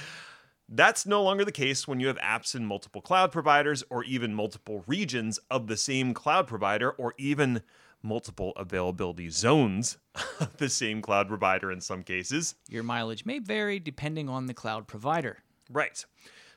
That's 0.71 1.07
no 1.07 1.23
longer 1.23 1.43
the 1.43 1.51
case 1.51 1.87
when 1.87 1.99
you 1.99 2.07
have 2.07 2.19
apps 2.19 2.53
in 2.53 2.63
multiple 2.63 3.01
cloud 3.01 3.31
providers 3.31 3.83
or 3.89 4.03
even 4.03 4.35
multiple 4.35 4.83
regions 4.85 5.39
of 5.49 5.65
the 5.65 5.77
same 5.77 6.13
cloud 6.13 6.45
provider 6.45 6.91
or 6.91 7.15
even 7.17 7.63
multiple 8.01 8.53
availability 8.55 9.29
zones 9.29 9.97
of 10.39 10.57
the 10.57 10.69
same 10.69 11.01
cloud 11.01 11.27
provider 11.27 11.71
in 11.71 11.81
some 11.81 12.03
cases. 12.03 12.55
Your 12.69 12.83
mileage 12.83 13.25
may 13.25 13.39
vary 13.39 13.79
depending 13.79 14.29
on 14.29 14.45
the 14.45 14.53
cloud 14.53 14.87
provider. 14.87 15.39
Right. 15.69 16.03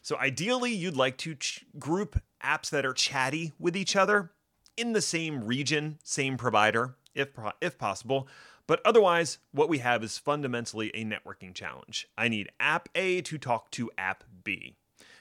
So 0.03 0.17
ideally, 0.19 0.73
you'd 0.73 0.97
like 0.97 1.17
to 1.19 1.35
ch- 1.35 1.65
group 1.79 2.21
apps 2.43 2.71
that 2.71 2.85
are 2.85 2.93
chatty 2.93 3.53
with 3.59 3.77
each 3.77 3.95
other 3.95 4.33
in 4.77 4.93
the 4.93 5.01
same 5.01 5.45
region, 5.45 5.99
same 6.03 6.37
provider, 6.37 6.97
if 7.15 7.33
pro- 7.33 7.53
if 7.61 7.79
possible. 7.79 8.27
But 8.67 8.81
otherwise, 8.85 9.39
what 9.53 9.69
we 9.69 9.79
have 9.79 10.03
is 10.03 10.19
fundamentally 10.19 10.91
a 10.95 11.05
networking 11.05 11.55
challenge. 11.55 12.09
I 12.17 12.29
need 12.29 12.51
app 12.59 12.89
A 12.95 13.21
to 13.23 13.39
talk 13.39 13.71
to 13.73 13.91
app 13.99 14.25
B. 14.45 14.77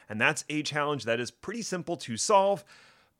And 0.07 0.19
that's 0.19 0.45
a 0.49 0.61
challenge 0.63 1.05
that 1.05 1.19
is 1.19 1.31
pretty 1.31 1.61
simple 1.61 1.95
to 1.97 2.17
solve. 2.17 2.63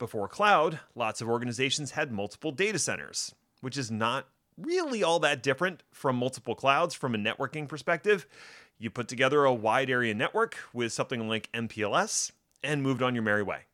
Before 0.01 0.27
cloud, 0.27 0.79
lots 0.95 1.21
of 1.21 1.29
organizations 1.29 1.91
had 1.91 2.11
multiple 2.11 2.51
data 2.51 2.79
centers, 2.79 3.35
which 3.59 3.77
is 3.77 3.91
not 3.91 4.25
really 4.57 5.03
all 5.03 5.19
that 5.19 5.43
different 5.43 5.83
from 5.91 6.15
multiple 6.15 6.55
clouds 6.55 6.95
from 6.95 7.13
a 7.13 7.19
networking 7.19 7.67
perspective. 7.67 8.25
You 8.79 8.89
put 8.89 9.07
together 9.07 9.45
a 9.45 9.53
wide 9.53 9.91
area 9.91 10.15
network 10.15 10.57
with 10.73 10.91
something 10.91 11.29
like 11.29 11.51
MPLS 11.51 12.31
and 12.63 12.81
moved 12.81 13.03
on 13.03 13.13
your 13.13 13.21
merry 13.23 13.43
way. 13.43 13.65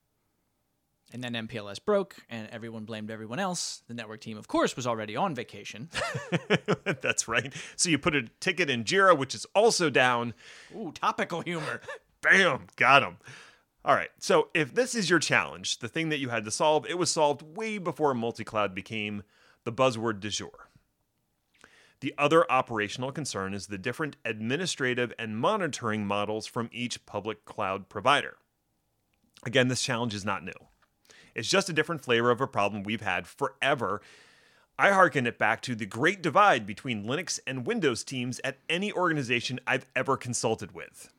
And 1.13 1.24
then 1.24 1.31
MPLS 1.31 1.77
broke, 1.86 2.17
and 2.29 2.50
everyone 2.50 2.84
blamed 2.84 3.10
everyone 3.10 3.39
else. 3.39 3.81
The 3.88 3.93
network 3.93 4.19
team, 4.19 4.38
of 4.38 4.50
course, 4.50 4.75
was 4.75 4.86
already 4.86 5.15
on 5.15 5.34
vacation. 5.34 5.89
That's 6.84 7.29
right. 7.29 7.53
So 7.77 7.89
you 7.89 7.98
put 7.98 8.17
a 8.17 8.24
ticket 8.41 8.69
in 8.69 8.84
Jira, 8.84 9.17
which 9.17 9.34
is 9.34 9.46
also 9.55 9.89
down. 9.89 10.34
Ooh, 10.75 10.91
topical 10.91 11.39
humor. 11.39 11.79
Bam, 12.22 12.67
got 12.75 13.03
him. 13.03 13.15
All 13.88 13.96
right. 13.96 14.10
So 14.20 14.50
if 14.53 14.75
this 14.75 14.94
is 14.94 15.10
your 15.10 15.20
challenge, 15.20 15.79
the 15.79 15.88
thing 15.88 16.10
that 16.10 16.20
you 16.20 16.27
had 16.27 16.44
to 16.44 16.51
solve, 16.51 16.86
it 16.86 16.98
was 16.98 17.10
solved 17.10 17.56
way 17.56 17.77
before 17.77 18.13
multi 18.13 18.44
cloud 18.44 18.75
became 18.75 19.24
the 19.63 19.72
buzzword 19.72 20.20
du 20.20 20.29
jour. 20.29 20.67
The 22.01 22.13
other 22.17 22.50
operational 22.51 23.13
concern 23.13 23.53
is 23.53 23.67
the 23.67 23.77
different 23.77 24.17
administrative 24.25 25.13
and 25.17 25.39
monitoring 25.39 26.06
models 26.06 26.46
from 26.46 26.70
each 26.74 27.06
public 27.06 27.46
cloud 27.46 27.88
provider. 27.88 28.36
Again, 29.46 29.70
this 29.70 29.82
challenge 29.82 30.13
is 30.13 30.25
not 30.25 30.44
new. 30.44 30.51
It's 31.34 31.50
just 31.50 31.70
a 31.70 31.74
different 31.74 32.01
flavor 32.01 32.29
of 32.29 32.41
a 32.41 32.48
problem 32.48 32.84
we've 32.84 33.00
had 33.00 33.25
forever. 33.25 34.01
I 34.77 34.91
hearken 34.91 35.25
it 35.25 35.39
back 35.39 35.62
to 35.62 35.75
the 35.75 35.86
great 35.86 36.22
divide 36.22 36.67
between 36.67 37.06
Linux 37.06 37.39
and 37.48 37.65
Windows 37.65 38.03
teams 38.03 38.41
at 38.44 38.58
any 38.70 38.91
organization 38.91 39.62
I've 39.65 39.86
ever 39.96 40.17
consulted 40.17 40.74
with. 40.74 41.10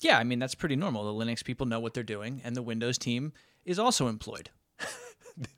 Yeah, 0.00 0.18
I 0.18 0.24
mean, 0.24 0.38
that's 0.38 0.54
pretty 0.54 0.76
normal. 0.76 1.04
The 1.12 1.24
Linux 1.24 1.44
people 1.44 1.66
know 1.66 1.80
what 1.80 1.92
they're 1.94 2.02
doing, 2.04 2.40
and 2.44 2.54
the 2.54 2.62
Windows 2.62 2.98
team 2.98 3.32
is 3.64 3.78
also 3.78 4.08
employed. 4.08 4.50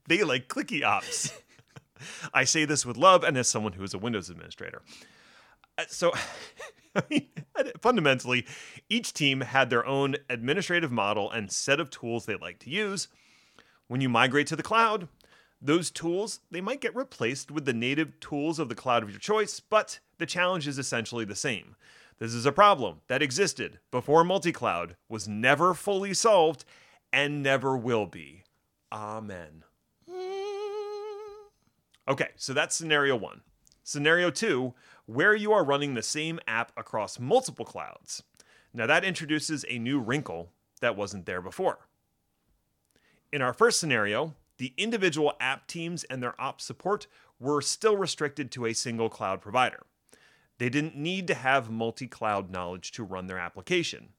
They 0.09 0.25
like 0.25 0.49
clicky 0.49 0.85
ops. 0.85 1.33
I 2.35 2.45
say 2.45 2.65
this 2.67 2.85
with 2.85 2.99
love 2.99 3.25
and 3.25 3.39
as 3.39 3.49
someone 3.49 3.73
who 3.73 3.83
is 3.83 3.95
a 3.95 3.99
Windows 3.99 4.29
administrator. 4.29 4.83
Uh, 5.79 5.85
So, 5.89 6.13
I 6.95 7.03
mean, 7.09 7.29
fundamentally, 7.81 8.47
each 8.91 9.13
team 9.15 9.41
had 9.41 9.71
their 9.71 9.87
own 9.87 10.17
administrative 10.29 10.91
model 10.93 11.31
and 11.31 11.51
set 11.51 11.81
of 11.81 11.89
tools 11.89 12.27
they 12.27 12.37
like 12.37 12.59
to 12.61 12.71
use. 12.71 13.09
When 13.89 14.01
you 14.03 14.09
migrate 14.11 14.49
to 14.49 14.57
the 14.57 14.63
cloud, 14.63 15.09
Those 15.63 15.91
tools, 15.91 16.41
they 16.51 16.61
might 16.63 16.81
get 16.81 16.97
replaced 16.97 17.51
with 17.51 17.65
the 17.67 17.75
native 17.75 18.19
tools 18.21 18.59
of 18.59 18.69
the 18.69 18.75
cloud 18.75 19.03
of 19.03 19.11
your 19.11 19.19
choice, 19.19 19.61
but 19.61 20.01
the 20.19 20.27
challenge 20.27 20.67
is 20.67 20.79
essentially 20.79 21.25
the 21.27 21.35
same. 21.37 21.77
This 22.21 22.35
is 22.35 22.45
a 22.45 22.53
problem 22.53 23.01
that 23.09 23.23
existed 23.23 23.79
before 23.91 24.25
multi 24.25 24.53
cloud, 24.53 24.95
was 25.09 25.27
never 25.27 25.73
fully 25.73 26.13
solved, 26.13 26.67
and 27.13 27.43
never 27.43 27.77
will 27.79 28.05
be. 28.05 28.45
Amen. 28.93 29.65
Okay, 32.07 32.29
so 32.37 32.53
that's 32.53 32.77
scenario 32.77 33.17
one. 33.17 33.41
Scenario 33.83 34.31
two, 34.31 34.75
where 35.07 35.35
you 35.35 35.51
are 35.53 35.65
running 35.65 35.95
the 35.95 36.03
same 36.03 36.39
app 36.47 36.73
across 36.77 37.19
multiple 37.19 37.65
clouds. 37.65 38.23
Now, 38.75 38.87
that 38.87 39.05
introduces 39.05 39.65
a 39.69 39.79
new 39.79 39.99
wrinkle 39.99 40.51
that 40.83 40.97
wasn't 40.97 41.25
there 41.25 41.41
before. 41.41 41.79
In 43.33 43.41
our 43.41 43.55
first 43.55 43.81
scenario, 43.81 44.35
the 44.59 44.75
individual 44.77 45.33
app 45.41 45.67
teams 45.67 46.05
and 46.05 46.23
their 46.23 46.39
ops 46.41 46.65
support 46.65 47.07
were 47.39 47.63
still 47.63 47.97
restricted 47.97 48.51
to 48.51 48.67
a 48.67 48.75
single 48.75 49.09
cloud 49.09 49.41
provider. 49.41 49.81
They 50.61 50.69
didn't 50.69 50.95
need 50.95 51.27
to 51.29 51.35
have 51.35 51.71
multi 51.71 52.07
cloud 52.07 52.51
knowledge 52.51 52.93
to 52.93 53.03
run 53.03 53.29
their 53.29 53.39
application. 53.39 54.11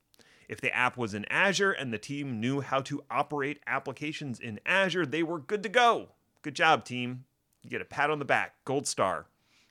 If 0.50 0.60
the 0.60 0.75
app 0.75 0.98
was 0.98 1.13
in 1.13 1.24
Azure 1.25 1.71
and 1.71 1.93
the 1.93 2.00
team 2.00 2.39
knew 2.39 2.62
how 2.62 2.81
to 2.81 3.03
operate 3.12 3.60
applications 3.67 4.39
in 4.39 4.60
Azure, 4.65 5.05
they 5.05 5.21
were 5.21 5.38
good 5.38 5.62
to 5.62 5.69
go. 5.69 6.10
Good 6.41 6.55
job, 6.55 6.83
team. 6.83 7.25
You 7.62 7.69
get 7.69 7.79
a 7.79 7.86
pat 7.86 8.10
on 8.10 8.17
the 8.17 8.25
back, 8.25 8.55
gold 8.65 8.88
star. 8.88 9.27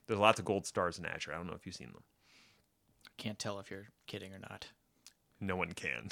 There's 0.07 0.17
lots 0.17 0.39
of 0.39 0.45
gold 0.45 0.65
stars 0.65 0.97
in 0.97 1.05
Azure. 1.05 1.33
I 1.33 1.35
don't 1.35 1.47
know 1.47 1.55
if 1.55 1.65
you've 1.65 1.75
seen 1.75 1.91
them. 1.91 2.03
Can't 3.17 3.37
tell 3.37 3.59
if 3.59 3.69
you're 3.69 3.89
kidding 4.07 4.33
or 4.33 4.39
not. 4.39 4.67
No 5.41 5.57
one 5.57 5.73
can. 5.73 6.07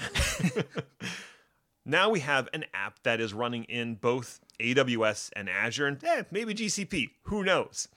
now 1.85 2.09
we 2.09 2.19
have 2.19 2.49
an 2.53 2.65
app 2.73 3.01
that 3.03 3.21
is 3.21 3.33
running 3.33 3.63
in 3.63 3.95
both 3.95 4.41
AWS 4.59 5.29
and 5.37 5.49
Azure, 5.49 5.87
and 5.87 6.03
eh, 6.03 6.23
maybe 6.31 6.53
GCP. 6.53 7.11
Who 7.23 7.45
knows? 7.45 7.87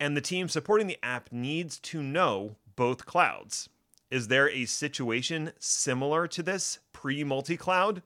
And 0.00 0.16
the 0.16 0.20
team 0.20 0.48
supporting 0.48 0.86
the 0.86 0.98
app 1.02 1.30
needs 1.32 1.78
to 1.80 2.02
know 2.02 2.56
both 2.76 3.06
clouds. 3.06 3.68
Is 4.10 4.28
there 4.28 4.48
a 4.48 4.64
situation 4.64 5.52
similar 5.58 6.26
to 6.28 6.42
this 6.42 6.78
pre 6.92 7.24
multi 7.24 7.56
cloud? 7.56 8.02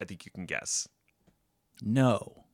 I 0.00 0.04
think 0.04 0.24
you 0.24 0.32
can 0.32 0.46
guess. 0.46 0.88
No. 1.82 2.44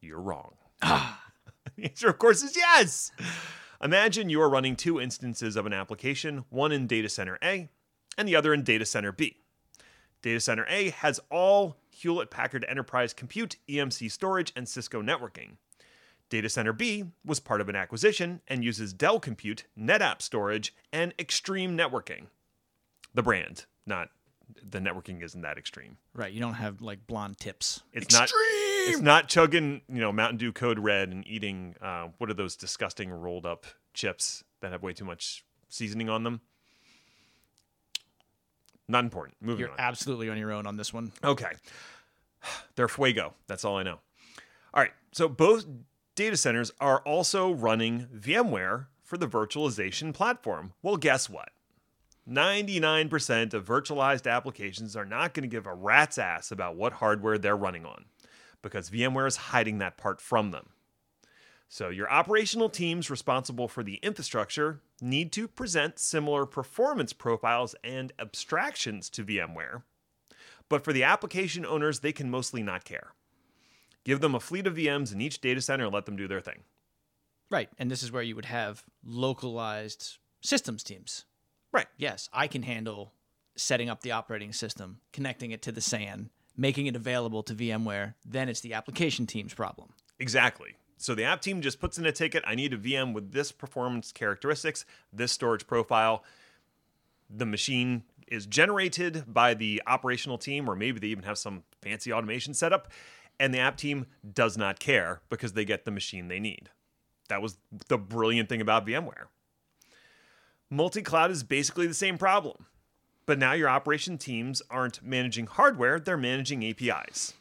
You're 0.00 0.20
wrong. 0.20 0.54
Ah. 0.82 1.22
the 1.76 1.84
answer, 1.84 2.08
of 2.08 2.18
course, 2.18 2.42
is 2.42 2.56
yes. 2.56 3.12
Imagine 3.82 4.28
you 4.28 4.40
are 4.40 4.50
running 4.50 4.76
two 4.76 5.00
instances 5.00 5.56
of 5.56 5.66
an 5.66 5.72
application, 5.72 6.44
one 6.48 6.72
in 6.72 6.86
data 6.86 7.08
center 7.08 7.38
A 7.42 7.68
and 8.18 8.28
the 8.28 8.36
other 8.36 8.52
in 8.52 8.62
data 8.62 8.84
center 8.84 9.12
B. 9.12 9.36
Data 10.22 10.40
center 10.40 10.66
A 10.68 10.90
has 10.90 11.20
all 11.30 11.76
Hewlett 11.88 12.30
Packard 12.30 12.64
Enterprise 12.68 13.14
Compute, 13.14 13.56
EMC 13.68 14.10
storage, 14.10 14.52
and 14.54 14.68
Cisco 14.68 15.02
networking. 15.02 15.56
Data 16.30 16.48
Center 16.48 16.72
B 16.72 17.04
was 17.24 17.40
part 17.40 17.60
of 17.60 17.68
an 17.68 17.76
acquisition 17.76 18.40
and 18.48 18.64
uses 18.64 18.92
Dell 18.92 19.20
Compute, 19.20 19.64
NetApp 19.78 20.22
storage, 20.22 20.74
and 20.92 21.12
Extreme 21.18 21.76
Networking. 21.76 22.26
The 23.12 23.22
brand, 23.22 23.66
not 23.84 24.08
the 24.68 24.78
networking 24.78 25.22
isn't 25.22 25.42
that 25.42 25.58
extreme. 25.58 25.96
Right. 26.14 26.32
You 26.32 26.40
don't 26.40 26.54
have 26.54 26.80
like 26.80 27.06
blonde 27.06 27.38
tips. 27.38 27.82
It's 27.92 28.12
not 28.12 28.30
it's 28.32 29.00
not 29.00 29.28
chugging, 29.28 29.82
you 29.88 30.00
know, 30.00 30.12
Mountain 30.12 30.38
Dew 30.38 30.52
Code 30.52 30.78
Red 30.78 31.10
and 31.10 31.26
eating 31.26 31.74
uh, 31.80 32.08
what 32.18 32.30
are 32.30 32.34
those 32.34 32.56
disgusting 32.56 33.10
rolled 33.10 33.46
up 33.46 33.66
chips 33.94 34.44
that 34.60 34.72
have 34.72 34.82
way 34.82 34.92
too 34.92 35.04
much 35.04 35.44
seasoning 35.68 36.08
on 36.08 36.24
them. 36.24 36.40
Not 38.88 39.04
important. 39.04 39.36
Moving 39.40 39.54
on. 39.54 39.60
You're 39.60 39.70
on. 39.70 39.76
absolutely 39.78 40.30
on 40.30 40.36
your 40.36 40.52
own 40.52 40.66
on 40.66 40.76
this 40.76 40.92
one. 40.92 41.12
Okay. 41.22 41.52
They're 42.74 42.88
Fuego. 42.88 43.34
That's 43.46 43.64
all 43.64 43.76
I 43.76 43.82
know. 43.82 44.00
All 44.74 44.82
right. 44.82 44.92
So 45.12 45.28
both 45.28 45.66
data 46.20 46.36
centers 46.36 46.70
are 46.78 47.00
also 47.06 47.50
running 47.50 48.06
VMware 48.14 48.88
for 49.02 49.16
the 49.16 49.26
virtualization 49.26 50.12
platform. 50.12 50.74
Well, 50.82 50.98
guess 50.98 51.30
what? 51.30 51.48
99% 52.28 53.54
of 53.54 53.64
virtualized 53.64 54.30
applications 54.30 54.94
are 54.96 55.06
not 55.06 55.32
going 55.32 55.44
to 55.44 55.48
give 55.48 55.64
a 55.64 55.72
rat's 55.72 56.18
ass 56.18 56.52
about 56.52 56.76
what 56.76 56.92
hardware 56.92 57.38
they're 57.38 57.56
running 57.56 57.86
on 57.86 58.04
because 58.60 58.90
VMware 58.90 59.28
is 59.28 59.36
hiding 59.36 59.78
that 59.78 59.96
part 59.96 60.20
from 60.20 60.50
them. 60.50 60.68
So, 61.70 61.88
your 61.88 62.12
operational 62.12 62.68
teams 62.68 63.08
responsible 63.08 63.66
for 63.66 63.82
the 63.82 63.94
infrastructure 64.02 64.82
need 65.00 65.32
to 65.32 65.48
present 65.48 65.98
similar 65.98 66.44
performance 66.44 67.14
profiles 67.14 67.74
and 67.82 68.12
abstractions 68.18 69.08
to 69.08 69.24
VMware. 69.24 69.84
But 70.68 70.84
for 70.84 70.92
the 70.92 71.04
application 71.04 71.64
owners, 71.64 72.00
they 72.00 72.12
can 72.12 72.30
mostly 72.30 72.62
not 72.62 72.84
care. 72.84 73.14
Give 74.04 74.20
them 74.20 74.34
a 74.34 74.40
fleet 74.40 74.66
of 74.66 74.76
VMs 74.76 75.12
in 75.12 75.20
each 75.20 75.40
data 75.40 75.60
center 75.60 75.84
and 75.84 75.94
let 75.94 76.06
them 76.06 76.16
do 76.16 76.28
their 76.28 76.40
thing. 76.40 76.64
Right. 77.50 77.68
And 77.78 77.90
this 77.90 78.02
is 78.02 78.12
where 78.12 78.22
you 78.22 78.36
would 78.36 78.46
have 78.46 78.84
localized 79.04 80.18
systems 80.40 80.82
teams. 80.82 81.24
Right. 81.72 81.86
Yes, 81.96 82.28
I 82.32 82.46
can 82.46 82.62
handle 82.62 83.12
setting 83.56 83.90
up 83.90 84.02
the 84.02 84.12
operating 84.12 84.52
system, 84.52 85.00
connecting 85.12 85.50
it 85.50 85.62
to 85.62 85.72
the 85.72 85.80
SAN, 85.80 86.30
making 86.56 86.86
it 86.86 86.96
available 86.96 87.42
to 87.44 87.54
VMware. 87.54 88.14
Then 88.24 88.48
it's 88.48 88.60
the 88.60 88.74
application 88.74 89.26
team's 89.26 89.54
problem. 89.54 89.90
Exactly. 90.18 90.76
So 90.96 91.14
the 91.14 91.24
app 91.24 91.40
team 91.40 91.62
just 91.62 91.80
puts 91.80 91.98
in 91.98 92.06
a 92.06 92.12
ticket 92.12 92.44
I 92.46 92.54
need 92.54 92.74
a 92.74 92.78
VM 92.78 93.14
with 93.14 93.32
this 93.32 93.52
performance 93.52 94.12
characteristics, 94.12 94.84
this 95.12 95.32
storage 95.32 95.66
profile. 95.66 96.24
The 97.28 97.46
machine 97.46 98.02
is 98.28 98.46
generated 98.46 99.24
by 99.26 99.54
the 99.54 99.82
operational 99.86 100.38
team, 100.38 100.68
or 100.68 100.76
maybe 100.76 101.00
they 101.00 101.08
even 101.08 101.24
have 101.24 101.38
some 101.38 101.64
fancy 101.80 102.12
automation 102.12 102.54
setup, 102.54 102.92
and 103.40 103.54
the 103.54 103.58
app 103.58 103.78
team 103.78 104.04
does 104.34 104.58
not 104.58 104.78
care 104.78 105.22
because 105.30 105.54
they 105.54 105.64
get 105.64 105.86
the 105.86 105.90
machine 105.90 106.28
they 106.28 106.38
need. 106.38 106.68
That 107.30 107.40
was 107.40 107.56
the 107.88 107.96
brilliant 107.96 108.50
thing 108.50 108.60
about 108.60 108.86
VMware. 108.86 109.28
Multi 110.68 111.00
cloud 111.00 111.30
is 111.30 111.42
basically 111.42 111.86
the 111.86 111.94
same 111.94 112.18
problem, 112.18 112.66
but 113.24 113.38
now 113.38 113.54
your 113.54 113.68
operation 113.68 114.18
teams 114.18 114.62
aren't 114.70 115.02
managing 115.02 115.46
hardware, 115.46 115.98
they're 115.98 116.18
managing 116.18 116.64
APIs. 116.64 117.32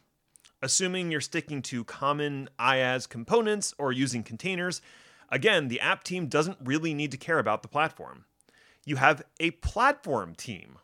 Assuming 0.62 1.12
you're 1.12 1.22
sticking 1.22 1.62
to 1.64 1.84
common 1.84 2.50
IaaS 2.58 3.08
components 3.08 3.74
or 3.78 3.92
using 3.92 4.24
containers, 4.24 4.82
again, 5.30 5.68
the 5.68 5.80
app 5.80 6.04
team 6.04 6.28
doesn't 6.28 6.58
really 6.64 6.94
need 6.94 7.12
to 7.12 7.18
care 7.18 7.40
about 7.40 7.62
the 7.62 7.68
platform. 7.68 8.26
You 8.86 8.96
have 8.96 9.22
a 9.40 9.52
platform 9.52 10.34
team, 10.34 10.80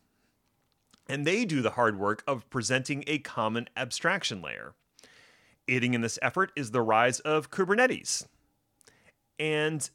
and 1.07 1.25
they 1.25 1.45
do 1.45 1.61
the 1.61 1.71
hard 1.71 1.97
work 1.97 2.23
of 2.27 2.49
presenting 2.49 3.03
a 3.07 3.19
common 3.19 3.69
abstraction 3.75 4.41
layer. 4.41 4.75
Aiding 5.67 5.93
in 5.93 6.01
this 6.01 6.19
effort 6.21 6.51
is 6.55 6.71
the 6.71 6.81
rise 6.81 7.19
of 7.21 7.49
Kubernetes 7.49 8.25
and 9.39 9.89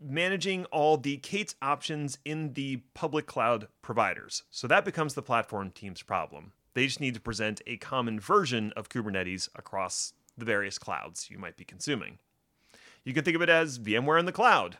managing 0.00 0.64
all 0.66 0.96
the 0.96 1.18
K8s 1.18 1.54
options 1.62 2.18
in 2.24 2.54
the 2.54 2.78
public 2.94 3.26
cloud 3.26 3.68
providers. 3.82 4.42
So 4.50 4.66
that 4.66 4.84
becomes 4.84 5.14
the 5.14 5.22
platform 5.22 5.70
team's 5.70 6.02
problem. 6.02 6.52
They 6.74 6.86
just 6.86 7.00
need 7.00 7.14
to 7.14 7.20
present 7.20 7.60
a 7.66 7.76
common 7.76 8.18
version 8.18 8.72
of 8.76 8.88
Kubernetes 8.88 9.48
across 9.54 10.14
the 10.36 10.44
various 10.44 10.78
clouds 10.78 11.30
you 11.30 11.38
might 11.38 11.56
be 11.56 11.64
consuming. 11.64 12.18
You 13.04 13.12
can 13.12 13.24
think 13.24 13.36
of 13.36 13.42
it 13.42 13.48
as 13.48 13.78
VMware 13.78 14.18
in 14.18 14.26
the 14.26 14.32
cloud, 14.32 14.78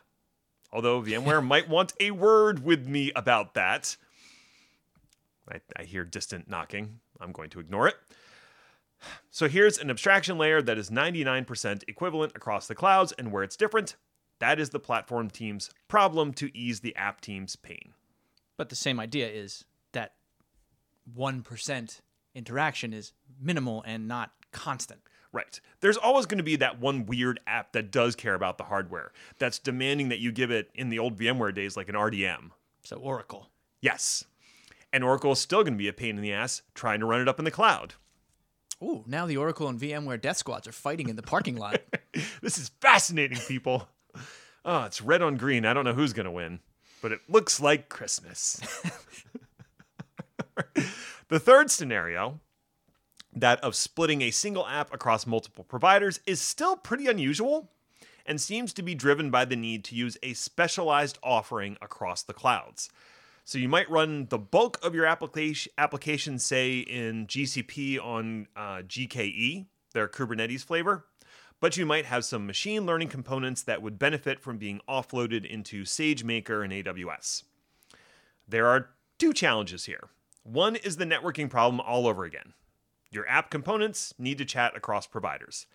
although 0.71 1.01
VMware 1.01 1.45
might 1.47 1.69
want 1.69 1.93
a 1.99 2.11
word 2.11 2.63
with 2.63 2.87
me 2.87 3.11
about 3.15 3.53
that. 3.53 3.95
I, 5.51 5.59
I 5.77 5.83
hear 5.83 6.03
distant 6.03 6.49
knocking. 6.49 6.99
I'm 7.19 7.31
going 7.31 7.49
to 7.51 7.59
ignore 7.59 7.87
it. 7.87 7.95
So 9.31 9.47
here's 9.47 9.77
an 9.77 9.89
abstraction 9.89 10.37
layer 10.37 10.61
that 10.61 10.77
is 10.77 10.89
99% 10.89 11.83
equivalent 11.87 12.33
across 12.35 12.67
the 12.67 12.75
clouds, 12.75 13.11
and 13.13 13.31
where 13.31 13.43
it's 13.43 13.57
different, 13.57 13.95
that 14.39 14.59
is 14.59 14.69
the 14.69 14.79
platform 14.79 15.29
team's 15.29 15.69
problem 15.87 16.33
to 16.33 16.55
ease 16.57 16.81
the 16.81 16.95
app 16.95 17.21
team's 17.21 17.55
pain. 17.55 17.93
But 18.57 18.69
the 18.69 18.75
same 18.75 18.99
idea 18.99 19.27
is 19.27 19.65
that 19.93 20.13
1% 21.17 22.01
interaction 22.35 22.93
is 22.93 23.13
minimal 23.39 23.83
and 23.85 24.07
not 24.07 24.31
constant. 24.51 25.01
Right. 25.31 25.59
There's 25.79 25.97
always 25.97 26.27
going 26.27 26.37
to 26.37 26.43
be 26.43 26.57
that 26.57 26.79
one 26.79 27.07
weird 27.07 27.39
app 27.47 27.73
that 27.73 27.91
does 27.91 28.15
care 28.15 28.35
about 28.35 28.59
the 28.59 28.65
hardware, 28.65 29.11
that's 29.39 29.57
demanding 29.57 30.09
that 30.09 30.19
you 30.19 30.31
give 30.31 30.51
it 30.51 30.69
in 30.75 30.89
the 30.89 30.99
old 30.99 31.17
VMware 31.17 31.55
days 31.55 31.75
like 31.75 31.89
an 31.89 31.95
RDM. 31.95 32.51
So 32.83 32.97
Oracle. 32.97 33.49
Yes. 33.81 34.25
And 34.91 35.03
Oracle 35.03 35.31
is 35.31 35.39
still 35.39 35.63
going 35.63 35.73
to 35.73 35.77
be 35.77 35.87
a 35.87 35.93
pain 35.93 36.17
in 36.17 36.21
the 36.21 36.33
ass 36.33 36.61
trying 36.75 36.99
to 36.99 37.07
run 37.07 37.19
it 37.19 37.27
up 37.27 37.39
in 37.39 37.45
the 37.45 37.51
cloud. 37.51 37.95
Ooh, 38.83 39.03
now 39.07 39.25
the 39.25 39.37
Oracle 39.37 39.69
and 39.69 39.79
VMware 39.79 40.21
death 40.21 40.37
squads 40.37 40.67
are 40.67 40.73
fighting 40.73 41.07
in 41.07 41.15
the 41.15 41.21
parking 41.21 41.55
lot. 41.55 41.81
this 42.41 42.57
is 42.57 42.69
fascinating, 42.81 43.37
people. 43.47 43.87
Oh, 44.65 44.83
it's 44.85 45.01
red 45.01 45.21
on 45.21 45.37
green. 45.37 45.65
I 45.65 45.73
don't 45.73 45.85
know 45.85 45.93
who's 45.93 46.11
going 46.11 46.25
to 46.25 46.31
win, 46.31 46.59
but 47.01 47.13
it 47.13 47.21
looks 47.29 47.61
like 47.61 47.87
Christmas. 47.87 48.59
the 51.29 51.39
third 51.39 51.71
scenario, 51.71 52.41
that 53.31 53.61
of 53.61 53.73
splitting 53.73 54.21
a 54.21 54.31
single 54.31 54.67
app 54.67 54.93
across 54.93 55.25
multiple 55.25 55.63
providers, 55.63 56.19
is 56.25 56.41
still 56.41 56.75
pretty 56.75 57.07
unusual 57.07 57.71
and 58.25 58.41
seems 58.41 58.73
to 58.73 58.83
be 58.83 58.95
driven 58.95 59.31
by 59.31 59.45
the 59.45 59.55
need 59.55 59.85
to 59.85 59.95
use 59.95 60.17
a 60.21 60.33
specialized 60.33 61.19
offering 61.23 61.77
across 61.81 62.21
the 62.21 62.33
clouds. 62.33 62.89
So 63.45 63.57
you 63.57 63.67
might 63.67 63.89
run 63.89 64.27
the 64.29 64.37
bulk 64.37 64.79
of 64.81 64.95
your 64.95 65.05
application, 65.05 65.71
application 65.77 66.39
say, 66.39 66.79
in 66.79 67.27
GCP 67.27 67.99
on 68.03 68.47
uh, 68.55 68.83
GKE, 68.83 69.65
their 69.93 70.07
Kubernetes 70.07 70.63
flavor, 70.63 71.05
but 71.59 71.75
you 71.75 71.85
might 71.85 72.05
have 72.05 72.25
some 72.25 72.47
machine 72.47 72.85
learning 72.85 73.09
components 73.09 73.61
that 73.63 73.81
would 73.81 73.99
benefit 73.99 74.39
from 74.39 74.57
being 74.57 74.79
offloaded 74.87 75.45
into 75.45 75.83
SageMaker 75.83 76.63
and 76.63 76.73
AWS. 76.73 77.43
There 78.47 78.67
are 78.67 78.89
two 79.17 79.33
challenges 79.33 79.85
here. 79.85 80.09
One 80.43 80.75
is 80.75 80.97
the 80.97 81.05
networking 81.05 81.49
problem 81.49 81.79
all 81.79 82.07
over 82.07 82.23
again. 82.23 82.53
Your 83.11 83.27
app 83.29 83.49
components 83.49 84.13
need 84.17 84.37
to 84.39 84.45
chat 84.45 84.75
across 84.75 85.05
providers. 85.05 85.65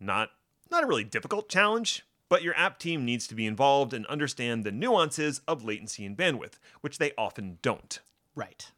Not 0.00 0.30
not 0.70 0.82
a 0.82 0.86
really 0.86 1.04
difficult 1.04 1.48
challenge, 1.48 2.04
but 2.28 2.42
your 2.42 2.56
app 2.56 2.78
team 2.78 3.04
needs 3.04 3.26
to 3.28 3.34
be 3.34 3.46
involved 3.46 3.92
and 3.92 4.06
understand 4.06 4.64
the 4.64 4.72
nuances 4.72 5.40
of 5.46 5.64
latency 5.64 6.04
and 6.04 6.16
bandwidth, 6.16 6.58
which 6.80 6.98
they 6.98 7.12
often 7.16 7.58
don't. 7.62 8.00
Right. 8.34 8.70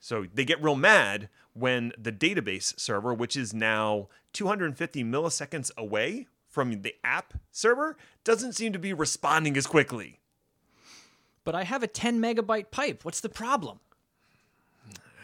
So 0.00 0.26
they 0.32 0.44
get 0.44 0.62
real 0.62 0.76
mad 0.76 1.28
when 1.54 1.92
the 1.96 2.12
database 2.12 2.78
server, 2.78 3.14
which 3.14 3.36
is 3.36 3.54
now 3.54 4.08
250 4.32 5.04
milliseconds 5.04 5.70
away 5.76 6.26
from 6.48 6.82
the 6.82 6.94
app 7.02 7.34
server, 7.50 7.96
doesn't 8.22 8.52
seem 8.52 8.72
to 8.72 8.78
be 8.78 8.92
responding 8.92 9.56
as 9.56 9.66
quickly. 9.66 10.20
But 11.44 11.54
I 11.54 11.64
have 11.64 11.82
a 11.82 11.86
10 11.86 12.20
megabyte 12.20 12.70
pipe. 12.70 13.04
What's 13.04 13.20
the 13.20 13.28
problem? 13.28 13.80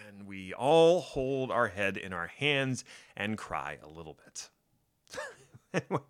And 0.07 0.27
we 0.27 0.53
all 0.55 1.01
hold 1.01 1.51
our 1.51 1.69
head 1.69 1.97
in 1.97 2.13
our 2.13 2.29
hands 2.29 2.85
and 3.17 3.37
cry 3.37 3.79
a 3.83 3.89
little 3.89 4.17
bit. 4.25 4.51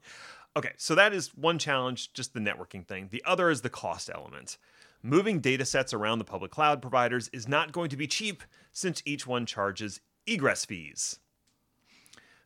Okay, 0.56 0.72
so 0.76 0.94
that 0.96 1.12
is 1.12 1.34
one 1.34 1.58
challenge, 1.58 2.12
just 2.12 2.34
the 2.34 2.40
networking 2.40 2.86
thing. 2.86 3.08
The 3.10 3.22
other 3.24 3.50
is 3.50 3.60
the 3.60 3.70
cost 3.70 4.10
element. 4.12 4.58
Moving 5.02 5.40
data 5.40 5.64
sets 5.64 5.94
around 5.94 6.18
the 6.18 6.24
public 6.24 6.50
cloud 6.50 6.82
providers 6.82 7.28
is 7.28 7.48
not 7.48 7.72
going 7.72 7.88
to 7.90 7.96
be 7.96 8.06
cheap 8.06 8.42
since 8.72 9.02
each 9.04 9.26
one 9.26 9.46
charges 9.46 10.00
egress 10.26 10.64
fees. 10.64 11.20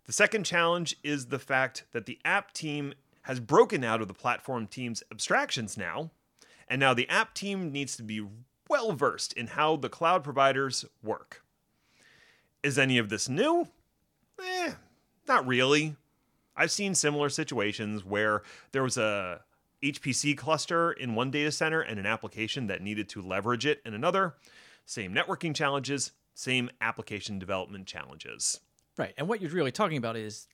The 0.06 0.12
second 0.12 0.44
challenge 0.44 0.96
is 1.02 1.26
the 1.26 1.38
fact 1.38 1.84
that 1.92 2.04
the 2.04 2.18
app 2.24 2.52
team 2.52 2.92
has 3.22 3.40
broken 3.40 3.82
out 3.82 4.02
of 4.02 4.08
the 4.08 4.14
platform 4.14 4.66
team's 4.66 5.02
abstractions 5.10 5.78
now, 5.78 6.10
and 6.68 6.78
now 6.78 6.92
the 6.92 7.08
app 7.08 7.32
team 7.32 7.72
needs 7.72 7.96
to 7.96 8.02
be 8.02 8.26
well 8.68 8.92
versed 8.92 9.32
in 9.32 9.48
how 9.48 9.76
the 9.76 9.88
cloud 9.88 10.22
providers 10.22 10.84
work. 11.02 11.42
Is 12.62 12.78
any 12.78 12.98
of 12.98 13.08
this 13.08 13.28
new? 13.28 13.68
Eh, 14.42 14.72
not 15.26 15.46
really. 15.46 15.96
I've 16.56 16.70
seen 16.70 16.94
similar 16.94 17.28
situations 17.28 18.04
where 18.04 18.42
there 18.72 18.82
was 18.82 18.96
a 18.96 19.40
HPC 19.82 20.36
cluster 20.36 20.92
in 20.92 21.14
one 21.14 21.30
data 21.30 21.50
center 21.52 21.80
and 21.80 21.98
an 21.98 22.06
application 22.06 22.68
that 22.68 22.80
needed 22.80 23.08
to 23.10 23.22
leverage 23.22 23.66
it 23.66 23.82
in 23.84 23.92
another. 23.94 24.34
Same 24.86 25.14
networking 25.14 25.54
challenges, 25.54 26.12
same 26.34 26.70
application 26.80 27.38
development 27.38 27.86
challenges. 27.86 28.60
Right. 28.96 29.14
And 29.16 29.28
what 29.28 29.40
you're 29.40 29.50
really 29.50 29.72
talking 29.72 29.96
about 29.96 30.16
is 30.16 30.46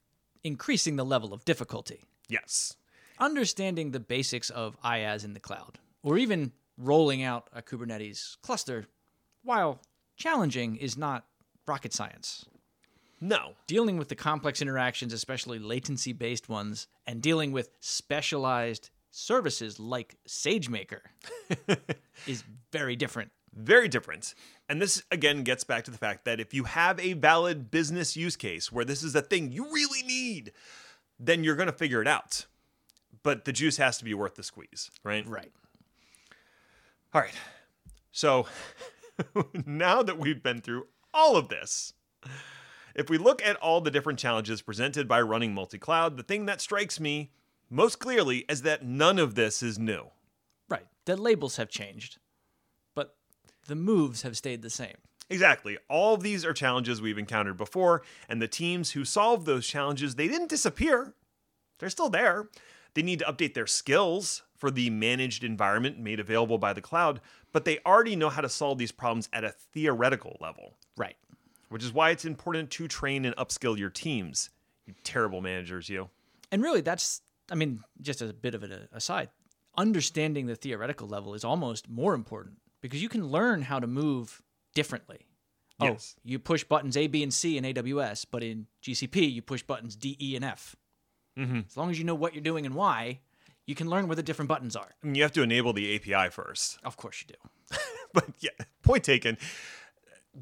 increasing 0.43 0.97
the 0.97 1.05
level 1.05 1.33
of 1.35 1.45
difficulty, 1.45 2.05
Yes. 2.29 2.77
understanding 3.19 3.91
the 3.91 4.01
basics 4.01 4.49
of 4.51 4.81
IaaS 4.83 5.25
in 5.25 5.35
the 5.35 5.41
cloud, 5.41 5.79
or 6.03 6.17
even 6.17 6.53
rolling 6.79 7.23
out 7.23 7.49
a 7.53 7.61
Kubernetes 7.61 8.41
cluster, 8.41 8.87
while 9.43 9.81
challenging, 10.17 10.77
is 10.77 10.97
not 10.97 11.27
rocket 11.67 11.93
science. 11.93 12.47
No. 13.21 13.53
Dealing 13.67 13.99
with 13.99 14.09
the 14.09 14.15
complex 14.15 14.63
interactions, 14.63 15.13
especially 15.13 15.59
latency 15.59 16.13
based 16.13 16.49
ones, 16.49 16.87
and 17.07 17.21
dealing 17.21 17.53
with 17.53 17.71
specialized 17.81 18.91
services 19.11 19.79
like 19.79 20.17
SageMaker 20.27 21.01
is 22.27 22.45
very 22.73 22.97
different. 22.97 23.31
Very 23.53 23.89
different. 23.89 24.35
And 24.69 24.81
this 24.81 25.03
again 25.11 25.43
gets 25.43 25.65
back 25.65 25.85
to 25.85 25.91
the 25.91 25.99
fact 25.99 26.25
that 26.25 26.41
if 26.41 26.55
you 26.55 26.65
have 26.65 26.99
a 27.01 27.15
valid 27.15 27.71
business 27.71 28.17
use 28.17 28.37
case 28.37 28.71
where 28.71 28.85
this 28.85 29.03
is 29.03 29.15
a 29.15 29.23
thing 29.23 29.51
you 29.51 29.65
really 29.73 30.03
need, 30.03 30.53
then 31.19 31.45
you're 31.45 31.57
going 31.57 31.67
to 31.67 31.73
figure 31.73 32.01
it 32.01 32.09
out. 32.09 32.47
But 33.23 33.45
the 33.45 33.53
juice 33.53 33.77
has 33.77 33.99
to 33.99 34.05
be 34.05 34.15
worth 34.15 34.37
the 34.37 34.43
squeeze, 34.43 34.91
right? 35.05 35.27
Right. 35.27 35.51
All 37.13 37.21
right. 37.21 37.35
So 38.13 38.47
now 39.67 40.03
that 40.03 40.19
we've 40.19 40.43
been 40.43 40.61
through 40.61 40.87
all 41.13 41.37
of 41.37 41.49
this, 41.49 41.93
if 42.95 43.11
we 43.11 43.19
look 43.19 43.45
at 43.45 43.57
all 43.57 43.81
the 43.81 43.91
different 43.91 44.19
challenges 44.19 44.63
presented 44.63 45.09
by 45.09 45.21
running 45.21 45.55
multi 45.55 45.79
cloud, 45.79 46.17
the 46.17 46.23
thing 46.23 46.47
that 46.47 46.61
strikes 46.61 47.01
me 47.01 47.31
most 47.69 47.99
clearly 47.99 48.45
is 48.49 48.63
that 48.63 48.85
none 48.85 49.19
of 49.19 49.35
this 49.35 49.63
is 49.63 49.79
new. 49.79 50.07
Right. 50.69 50.87
The 51.05 51.17
labels 51.17 51.57
have 51.57 51.69
changed, 51.69 52.19
but 52.95 53.17
the 53.67 53.77
moves 53.77 54.23
have 54.23 54.37
stayed 54.37 54.63
the 54.63 54.71
same. 54.71 54.97
Exactly. 55.29 55.79
All 55.89 56.15
of 56.15 56.23
these 56.23 56.45
are 56.45 56.53
challenges 56.53 57.01
we've 57.01 57.19
encountered 57.19 57.57
before, 57.57 58.03
and 58.29 58.43
the 58.43 58.49
teams 58.49 58.93
who 58.93 59.05
solve 59.05 59.45
those 59.45 59.67
challenges, 59.67 60.17
they 60.17 60.27
didn't 60.27 60.51
disappear. 60.51 61.15
They're 61.79 61.89
still 61.89 62.11
there. 62.11 62.49
They 62.95 63.03
need 63.03 63.21
to 63.21 63.25
update 63.25 63.55
their 63.55 63.69
skills 63.69 64.43
for 64.57 64.71
the 64.71 64.91
managed 64.91 65.45
environment 65.45 65.99
made 65.99 66.21
available 66.21 66.59
by 66.59 66.73
the 66.73 66.83
cloud, 66.83 67.21
but 67.53 67.65
they 67.65 67.79
already 67.87 68.17
know 68.17 68.29
how 68.29 68.43
to 68.43 68.49
solve 68.49 68.79
these 68.79 68.93
problems 68.93 69.29
at 69.33 69.45
a 69.45 69.51
theoretical 69.51 70.37
level, 70.41 70.77
Right. 70.97 71.17
Which 71.71 71.83
is 71.83 71.93
why 71.93 72.11
it's 72.11 72.25
important 72.25 72.71
to 72.73 72.87
train 72.87 73.25
and 73.25 73.35
upskill 73.37 73.79
your 73.79 73.91
teams. 73.91 74.51
You 74.87 74.95
terrible 75.03 75.41
managers, 75.41 75.89
you. 75.89 76.11
And 76.53 76.63
really, 76.63 76.81
that's, 76.83 77.23
I 77.51 77.55
mean, 77.55 77.81
just 78.03 78.21
as 78.21 78.29
a 78.29 78.35
bit 78.35 78.55
of 78.55 78.63
an 78.63 78.89
aside, 78.93 79.31
understanding 79.77 80.47
the 80.47 80.57
theoretical 80.57 81.09
level 81.09 81.33
is 81.33 81.45
almost 81.45 81.89
more 81.89 82.15
important 82.15 82.59
because 82.83 83.03
you 83.03 83.09
can 83.09 83.29
learn 83.29 83.63
how 83.63 83.79
to 83.79 83.87
move 83.87 84.43
differently. 84.75 85.27
Yes. 85.81 86.15
Oh, 86.19 86.21
you 86.25 86.39
push 86.39 86.65
buttons 86.65 86.97
A, 86.97 87.07
B, 87.07 87.23
and 87.23 87.33
C 87.33 87.57
in 87.57 87.65
AWS, 87.65 88.27
but 88.31 88.43
in 88.43 88.67
GCP, 88.83 89.33
you 89.33 89.41
push 89.41 89.63
buttons 89.63 89.97
D, 89.97 90.17
E, 90.21 90.37
and 90.37 90.45
F. 90.45 90.77
Mhm. 91.39 91.67
As 91.67 91.77
long 91.77 91.91
as 91.91 91.99
you 91.99 92.05
know 92.05 92.15
what 92.15 92.35
you're 92.35 92.43
doing 92.43 92.67
and 92.67 92.75
why, 92.75 93.21
you 93.67 93.75
can 93.75 93.89
learn 93.89 94.09
where 94.09 94.17
the 94.17 94.23
different 94.23 94.49
buttons 94.49 94.77
are. 94.77 94.95
I 95.03 95.07
mean, 95.07 95.15
you 95.15 95.23
have 95.23 95.33
to 95.33 95.43
enable 95.43 95.73
the 95.73 95.95
API 95.95 96.31
first. 96.31 96.79
Of 96.83 96.97
course, 96.97 97.23
you 97.23 97.35
do. 97.35 97.79
but 98.13 98.27
yeah, 98.41 98.51
point 98.83 99.05
taken. 99.05 99.39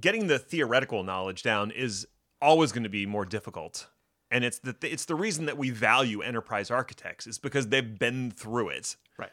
Getting 0.00 0.26
the 0.26 0.38
theoretical 0.38 1.02
knowledge 1.02 1.42
down 1.42 1.70
is 1.70 2.06
always 2.40 2.72
going 2.72 2.82
to 2.82 2.88
be 2.88 3.06
more 3.06 3.24
difficult, 3.24 3.88
and 4.30 4.44
it's 4.44 4.58
the 4.58 4.76
it's 4.82 5.06
the 5.06 5.14
reason 5.14 5.46
that 5.46 5.56
we 5.56 5.70
value 5.70 6.20
enterprise 6.20 6.70
architects 6.70 7.26
is 7.26 7.38
because 7.38 7.68
they've 7.68 7.98
been 7.98 8.30
through 8.30 8.68
it 8.68 8.96
Right. 9.16 9.32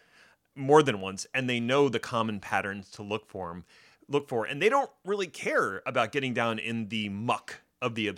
more 0.56 0.82
than 0.82 1.02
once, 1.02 1.28
and 1.34 1.50
they 1.50 1.60
know 1.60 1.90
the 1.90 2.00
common 2.00 2.40
patterns 2.40 2.90
to 2.92 3.04
look 3.04 3.28
for 3.28 3.64
look 4.08 4.30
for, 4.30 4.46
and 4.46 4.62
they 4.62 4.70
don't 4.70 4.90
really 5.04 5.28
care 5.28 5.82
about 5.86 6.12
getting 6.12 6.34
down 6.34 6.60
in 6.60 6.88
the 6.90 7.10
muck 7.10 7.62
of 7.82 7.96
the 7.96 8.12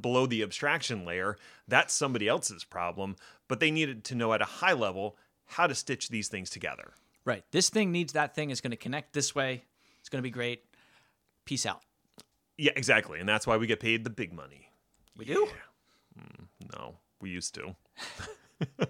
below 0.00 0.26
the 0.26 0.42
abstraction 0.42 1.04
layer. 1.04 1.36
That's 1.66 1.92
somebody 1.92 2.28
else's 2.28 2.62
problem, 2.62 3.16
but 3.48 3.58
they 3.58 3.70
needed 3.70 4.04
to 4.04 4.14
know 4.14 4.32
at 4.32 4.40
a 4.40 4.46
high 4.46 4.74
level 4.74 5.16
how 5.46 5.66
to 5.66 5.74
stitch 5.74 6.08
these 6.08 6.28
things 6.28 6.50
together. 6.50 6.92
Right. 7.24 7.44
This 7.50 7.68
thing 7.68 7.90
needs 7.90 8.12
that 8.12 8.34
thing. 8.34 8.50
It's 8.50 8.60
going 8.60 8.70
to 8.70 8.76
connect 8.76 9.12
this 9.12 9.34
way. 9.34 9.64
It's 9.98 10.08
going 10.08 10.20
to 10.20 10.26
be 10.26 10.30
great. 10.30 10.62
Peace 11.44 11.66
out. 11.66 11.82
Yeah, 12.56 12.72
exactly, 12.76 13.20
and 13.20 13.28
that's 13.28 13.46
why 13.46 13.56
we 13.56 13.66
get 13.66 13.80
paid 13.80 14.04
the 14.04 14.10
big 14.10 14.32
money. 14.32 14.70
We 15.16 15.24
do? 15.24 15.48
Mm, 16.18 16.46
no, 16.74 16.96
we 17.20 17.30
used 17.30 17.54
to. 17.54 17.76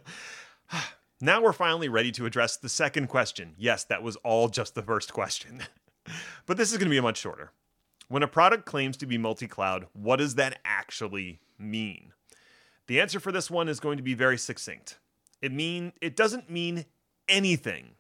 now 1.21 1.43
we're 1.43 1.53
finally 1.53 1.89
ready 1.89 2.13
to 2.13 2.27
address 2.27 2.57
the 2.57 2.69
second 2.69 3.09
question. 3.09 3.55
Yes, 3.57 3.85
that 3.85 4.03
was 4.03 4.17
all 4.17 4.49
just 4.49 4.75
the 4.75 4.83
first 4.83 5.13
question. 5.13 5.63
but 6.47 6.57
this 6.57 6.73
is 6.73 6.79
going 6.79 6.87
to 6.87 6.91
be 6.91 6.99
a 6.99 7.03
much 7.03 7.19
shorter. 7.19 7.53
When 8.09 8.25
a 8.25 8.29
product 8.29 8.67
claims 8.67 8.97
to 8.99 9.07
be 9.07 9.19
multi 9.19 9.47
cloud, 9.47 9.87
what 9.93 10.17
does 10.17 10.35
that 10.35 10.59
actually 10.65 11.41
mean? 11.59 12.13
The 12.89 13.01
answer 13.01 13.21
for 13.21 13.31
this 13.31 13.51
one 13.51 13.69
is 13.69 13.79
going 13.79 13.99
to 13.99 14.03
be 14.03 14.15
very 14.15 14.37
succinct. 14.37 14.99
It 15.41 15.53
mean 15.53 15.93
it 16.01 16.17
doesn't 16.17 16.51
mean 16.51 16.87
anything. 17.29 17.93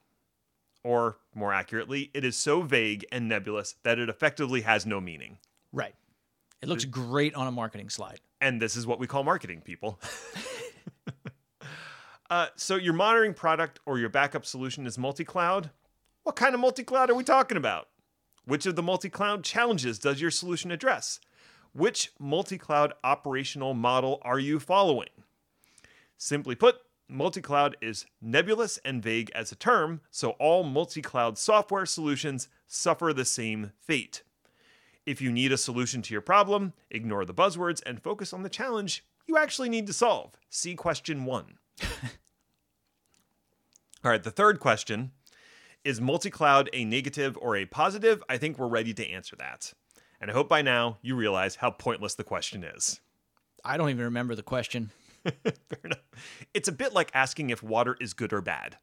Or 0.82 1.18
more 1.34 1.52
accurately, 1.52 2.10
it 2.14 2.24
is 2.24 2.36
so 2.36 2.62
vague 2.62 3.04
and 3.12 3.28
nebulous 3.28 3.74
that 3.82 3.98
it 3.98 4.08
effectively 4.08 4.62
has 4.62 4.86
no 4.86 5.00
meaning. 5.00 5.38
Right. 5.72 5.94
It 6.62 6.68
looks 6.68 6.84
great 6.84 7.34
on 7.34 7.46
a 7.46 7.50
marketing 7.50 7.90
slide. 7.90 8.20
And 8.40 8.60
this 8.60 8.76
is 8.76 8.86
what 8.86 8.98
we 8.98 9.06
call 9.06 9.24
marketing, 9.24 9.62
people. 9.62 10.00
uh, 12.30 12.48
so, 12.56 12.76
your 12.76 12.92
monitoring 12.92 13.34
product 13.34 13.80
or 13.86 13.98
your 13.98 14.08
backup 14.08 14.44
solution 14.44 14.86
is 14.86 14.98
multi 14.98 15.24
cloud. 15.24 15.70
What 16.22 16.36
kind 16.36 16.54
of 16.54 16.60
multi 16.60 16.82
cloud 16.82 17.10
are 17.10 17.14
we 17.14 17.24
talking 17.24 17.56
about? 17.56 17.88
Which 18.44 18.66
of 18.66 18.76
the 18.76 18.82
multi 18.82 19.08
cloud 19.08 19.44
challenges 19.44 19.98
does 19.98 20.20
your 20.20 20.30
solution 20.30 20.70
address? 20.70 21.20
Which 21.72 22.10
multi 22.18 22.58
cloud 22.58 22.92
operational 23.04 23.74
model 23.74 24.20
are 24.22 24.38
you 24.38 24.58
following? 24.58 25.08
Simply 26.18 26.54
put, 26.54 26.76
multi 27.10 27.40
cloud 27.40 27.76
is 27.80 28.06
nebulous 28.20 28.78
and 28.84 29.02
vague 29.02 29.30
as 29.34 29.52
a 29.52 29.56
term, 29.56 30.00
so 30.10 30.30
all 30.32 30.62
multi 30.62 31.02
cloud 31.02 31.36
software 31.38 31.86
solutions 31.86 32.48
suffer 32.66 33.12
the 33.12 33.24
same 33.24 33.72
fate. 33.80 34.22
If 35.06 35.20
you 35.20 35.32
need 35.32 35.52
a 35.52 35.58
solution 35.58 36.02
to 36.02 36.14
your 36.14 36.20
problem, 36.20 36.72
ignore 36.90 37.24
the 37.24 37.34
buzzwords 37.34 37.82
and 37.84 38.02
focus 38.02 38.32
on 38.32 38.42
the 38.42 38.48
challenge 38.48 39.04
you 39.26 39.36
actually 39.36 39.68
need 39.68 39.86
to 39.86 39.92
solve. 39.92 40.36
See 40.48 40.74
question 40.74 41.24
one. 41.24 41.58
All 44.04 44.10
right, 44.10 44.22
the 44.22 44.30
third 44.30 44.60
question 44.60 45.12
is 45.84 46.00
multi 46.00 46.30
cloud 46.30 46.68
a 46.72 46.84
negative 46.84 47.38
or 47.40 47.56
a 47.56 47.64
positive? 47.64 48.22
I 48.28 48.38
think 48.38 48.58
we're 48.58 48.66
ready 48.66 48.92
to 48.94 49.08
answer 49.08 49.36
that. 49.36 49.72
And 50.20 50.30
I 50.30 50.34
hope 50.34 50.48
by 50.48 50.62
now 50.62 50.98
you 51.00 51.14
realize 51.16 51.56
how 51.56 51.70
pointless 51.70 52.14
the 52.14 52.24
question 52.24 52.64
is. 52.64 53.00
I 53.64 53.76
don't 53.76 53.90
even 53.90 54.04
remember 54.04 54.34
the 54.34 54.42
question. 54.42 54.90
Fair 55.44 55.80
enough. 55.84 55.98
It's 56.54 56.68
a 56.68 56.72
bit 56.72 56.92
like 56.92 57.10
asking 57.14 57.50
if 57.50 57.62
water 57.62 57.96
is 58.00 58.14
good 58.14 58.32
or 58.32 58.40
bad. 58.40 58.78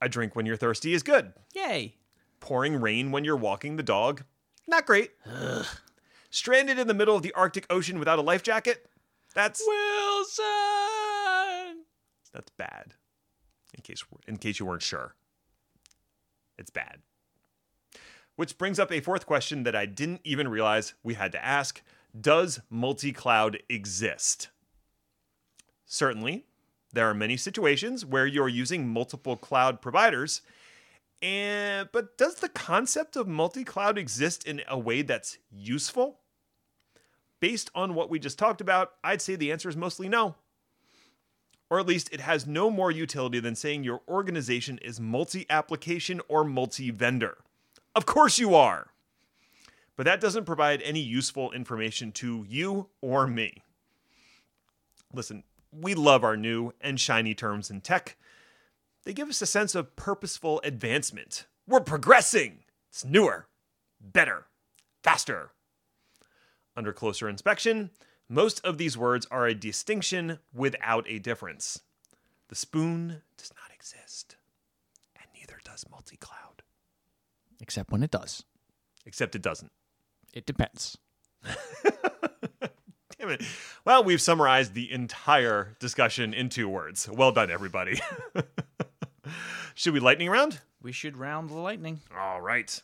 A 0.00 0.08
drink 0.08 0.34
when 0.36 0.46
you're 0.46 0.56
thirsty 0.56 0.92
is 0.92 1.02
good. 1.02 1.32
Yay. 1.54 1.96
Pouring 2.40 2.80
rain 2.80 3.10
when 3.10 3.24
you're 3.24 3.36
walking 3.36 3.76
the 3.76 3.82
dog, 3.82 4.24
not 4.66 4.86
great. 4.86 5.12
Stranded 6.30 6.78
in 6.78 6.88
the 6.88 6.94
middle 6.94 7.16
of 7.16 7.22
the 7.22 7.32
Arctic 7.32 7.66
Ocean 7.70 7.98
without 7.98 8.18
a 8.18 8.22
life 8.22 8.42
jacket, 8.42 8.86
that's 9.34 9.62
Wilson. 9.66 10.44
that's 12.32 12.50
bad. 12.56 12.94
In 13.74 13.82
case 13.82 14.04
in 14.28 14.36
case 14.36 14.58
you 14.60 14.66
weren't 14.66 14.82
sure. 14.82 15.14
It's 16.58 16.70
bad. 16.70 16.98
Which 18.36 18.58
brings 18.58 18.78
up 18.78 18.92
a 18.92 19.00
fourth 19.00 19.26
question 19.26 19.62
that 19.62 19.76
I 19.76 19.86
didn't 19.86 20.20
even 20.24 20.48
realize 20.48 20.94
we 21.02 21.14
had 21.14 21.32
to 21.32 21.44
ask. 21.44 21.82
Does 22.18 22.60
multi-cloud 22.70 23.58
exist? 23.68 24.48
Certainly, 25.84 26.44
there 26.92 27.08
are 27.10 27.14
many 27.14 27.36
situations 27.36 28.06
where 28.06 28.26
you're 28.26 28.48
using 28.48 28.88
multiple 28.88 29.36
cloud 29.36 29.82
providers. 29.82 30.42
And 31.20 31.88
but 31.92 32.16
does 32.16 32.36
the 32.36 32.48
concept 32.48 33.16
of 33.16 33.26
multi-cloud 33.26 33.98
exist 33.98 34.46
in 34.46 34.62
a 34.68 34.78
way 34.78 35.02
that's 35.02 35.38
useful? 35.50 36.20
Based 37.40 37.70
on 37.74 37.94
what 37.94 38.10
we 38.10 38.18
just 38.18 38.38
talked 38.38 38.60
about, 38.60 38.92
I'd 39.02 39.20
say 39.20 39.34
the 39.34 39.50
answer 39.50 39.68
is 39.68 39.76
mostly 39.76 40.08
no. 40.08 40.36
Or 41.68 41.80
at 41.80 41.86
least 41.86 42.12
it 42.12 42.20
has 42.20 42.46
no 42.46 42.70
more 42.70 42.90
utility 42.90 43.40
than 43.40 43.56
saying 43.56 43.82
your 43.82 44.02
organization 44.06 44.78
is 44.78 45.00
multi-application 45.00 46.20
or 46.28 46.44
multi-vendor. 46.44 47.38
Of 47.94 48.06
course 48.06 48.38
you 48.38 48.54
are. 48.54 48.88
But 49.96 50.06
that 50.06 50.20
doesn't 50.20 50.44
provide 50.44 50.82
any 50.82 51.00
useful 51.00 51.52
information 51.52 52.10
to 52.12 52.44
you 52.48 52.88
or 53.00 53.26
me. 53.26 53.62
Listen, 55.12 55.44
we 55.72 55.94
love 55.94 56.24
our 56.24 56.36
new 56.36 56.72
and 56.80 56.98
shiny 56.98 57.34
terms 57.34 57.70
in 57.70 57.80
tech. 57.80 58.16
They 59.04 59.12
give 59.12 59.28
us 59.28 59.42
a 59.42 59.46
sense 59.46 59.74
of 59.74 59.96
purposeful 59.96 60.60
advancement. 60.64 61.46
We're 61.66 61.80
progressing. 61.80 62.60
It's 62.90 63.04
newer, 63.04 63.46
better, 64.00 64.46
faster. 65.02 65.50
Under 66.76 66.92
closer 66.92 67.28
inspection, 67.28 67.90
most 68.28 68.64
of 68.64 68.78
these 68.78 68.96
words 68.96 69.26
are 69.30 69.46
a 69.46 69.54
distinction 69.54 70.38
without 70.52 71.04
a 71.08 71.18
difference. 71.18 71.80
The 72.48 72.54
spoon 72.54 73.22
does 73.36 73.52
not 73.54 73.74
exist, 73.74 74.36
and 75.16 75.26
neither 75.34 75.60
does 75.64 75.84
multi 75.90 76.16
cloud. 76.16 76.62
Except 77.60 77.90
when 77.90 78.02
it 78.02 78.10
does. 78.10 78.44
Except 79.06 79.34
it 79.34 79.42
doesn't. 79.42 79.72
It 80.34 80.44
depends. 80.46 80.98
Damn 83.18 83.30
it. 83.30 83.42
Well, 83.84 84.02
we've 84.04 84.20
summarized 84.20 84.74
the 84.74 84.90
entire 84.92 85.76
discussion 85.78 86.34
in 86.34 86.48
two 86.50 86.68
words. 86.68 87.08
Well 87.08 87.32
done, 87.32 87.50
everybody. 87.50 88.00
Should 89.74 89.94
we 89.94 90.00
lightning 90.00 90.28
round? 90.28 90.60
We 90.82 90.92
should 90.92 91.16
round 91.16 91.48
the 91.48 91.54
lightning. 91.54 92.00
All 92.16 92.40
right. 92.40 92.82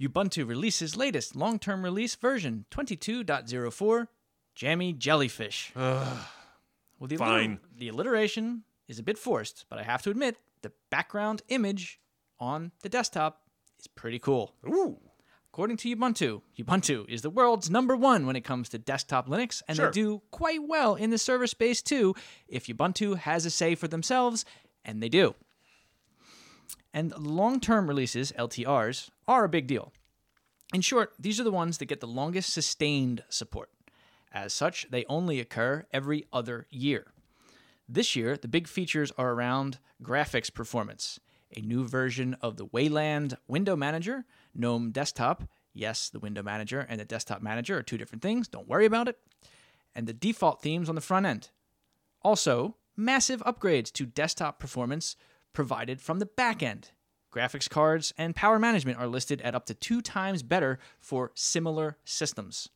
Ubuntu 0.00 0.46
releases 0.48 0.96
latest 0.96 1.36
long 1.36 1.58
term 1.58 1.84
release 1.84 2.14
version 2.16 2.64
22.04 2.70 4.08
Jammy 4.54 4.92
Jellyfish. 4.92 5.72
well, 5.76 6.16
the, 7.02 7.16
Fine. 7.16 7.56
alliter- 7.58 7.78
the 7.78 7.88
alliteration 7.88 8.64
is 8.88 8.98
a 8.98 9.02
bit 9.02 9.18
forced, 9.18 9.66
but 9.68 9.78
I 9.78 9.82
have 9.82 10.02
to 10.02 10.10
admit 10.10 10.36
the 10.62 10.72
background 10.90 11.42
image 11.48 12.00
on 12.38 12.72
the 12.82 12.88
desktop 12.88 13.42
is 13.78 13.86
pretty 13.86 14.18
cool. 14.18 14.54
Ooh. 14.66 14.98
According 15.52 15.78
to 15.78 15.96
Ubuntu, 15.96 16.42
Ubuntu 16.58 17.08
is 17.08 17.22
the 17.22 17.30
world's 17.30 17.68
number 17.68 17.96
one 17.96 18.24
when 18.24 18.36
it 18.36 18.42
comes 18.44 18.68
to 18.68 18.78
desktop 18.78 19.28
Linux, 19.28 19.62
and 19.66 19.76
Sure. 19.76 19.86
they 19.86 19.92
do 19.92 20.22
quite 20.30 20.62
well 20.62 20.94
in 20.94 21.10
the 21.10 21.18
server 21.18 21.48
space 21.48 21.82
too 21.82 22.14
if 22.46 22.66
Ubuntu 22.66 23.16
has 23.16 23.44
a 23.44 23.50
say 23.50 23.74
for 23.74 23.88
themselves, 23.88 24.44
and 24.84 25.02
they 25.02 25.08
do. 25.08 25.34
And 26.94 27.12
long 27.18 27.58
term 27.58 27.88
releases, 27.88 28.30
LTRs, 28.32 29.10
are 29.26 29.44
a 29.44 29.48
big 29.48 29.66
deal. 29.66 29.92
In 30.72 30.82
short, 30.82 31.14
these 31.18 31.40
are 31.40 31.44
the 31.44 31.50
ones 31.50 31.78
that 31.78 31.86
get 31.86 31.98
the 32.00 32.06
longest 32.06 32.52
sustained 32.52 33.24
support. 33.28 33.70
As 34.32 34.52
such, 34.52 34.86
they 34.90 35.04
only 35.06 35.40
occur 35.40 35.84
every 35.92 36.26
other 36.32 36.68
year. 36.70 37.12
This 37.88 38.14
year, 38.14 38.36
the 38.36 38.46
big 38.46 38.68
features 38.68 39.10
are 39.18 39.32
around 39.32 39.80
graphics 40.00 40.52
performance, 40.52 41.18
a 41.56 41.60
new 41.60 41.86
version 41.86 42.34
of 42.40 42.56
the 42.56 42.66
Wayland 42.66 43.36
Window 43.48 43.76
Manager, 43.76 44.24
GNOME 44.54 44.90
Desktop. 44.92 45.44
Yes, 45.72 46.08
the 46.08 46.18
Window 46.18 46.42
Manager 46.42 46.86
and 46.88 47.00
the 47.00 47.04
Desktop 47.04 47.42
Manager 47.42 47.78
are 47.78 47.82
two 47.82 47.98
different 47.98 48.22
things. 48.22 48.48
Don't 48.48 48.68
worry 48.68 48.86
about 48.86 49.08
it. 49.08 49.18
And 49.94 50.06
the 50.06 50.12
default 50.12 50.62
themes 50.62 50.88
on 50.88 50.94
the 50.94 51.00
front 51.00 51.26
end. 51.26 51.50
Also, 52.22 52.76
massive 52.96 53.42
upgrades 53.44 53.92
to 53.92 54.06
desktop 54.06 54.58
performance 54.58 55.16
provided 55.52 56.00
from 56.00 56.18
the 56.18 56.26
back 56.26 56.62
end. 56.62 56.90
Graphics 57.32 57.70
cards 57.70 58.12
and 58.18 58.34
power 58.34 58.58
management 58.58 58.98
are 58.98 59.06
listed 59.06 59.40
at 59.42 59.54
up 59.54 59.66
to 59.66 59.74
two 59.74 60.00
times 60.00 60.42
better 60.42 60.78
for 60.98 61.30
similar 61.34 61.96
systems. 62.04 62.68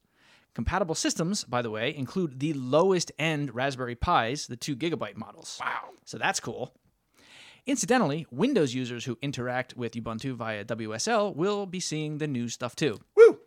Compatible 0.55 0.95
systems, 0.95 1.43
by 1.43 1.63
the 1.63 1.71
way, 1.71 1.95
include 1.95 2.39
the 2.39 2.53
lowest 2.53 3.11
end 3.19 3.53
Raspberry 3.55 3.97
Pis, 3.97 4.47
the 4.47 4.57
2 4.57 4.77
gigabyte 4.77 5.17
models. 5.17 5.59
Wow. 5.61 5.91
So 6.05 6.17
that's 6.17 6.39
cool. 6.39 6.73
Incidentally, 7.67 8.27
Windows 8.31 8.75
users 8.75 9.07
who 9.07 9.17
interact 9.23 9.75
with 9.77 9.93
Ubuntu 9.95 10.35
via 10.35 10.65
WSL 10.67 11.35
will 11.35 11.65
be 11.65 11.81
seeing 11.81 12.19
the 12.19 12.27
new 12.27 12.47
stuff 12.49 12.77
too. 12.77 13.01
Woo. 13.17 13.39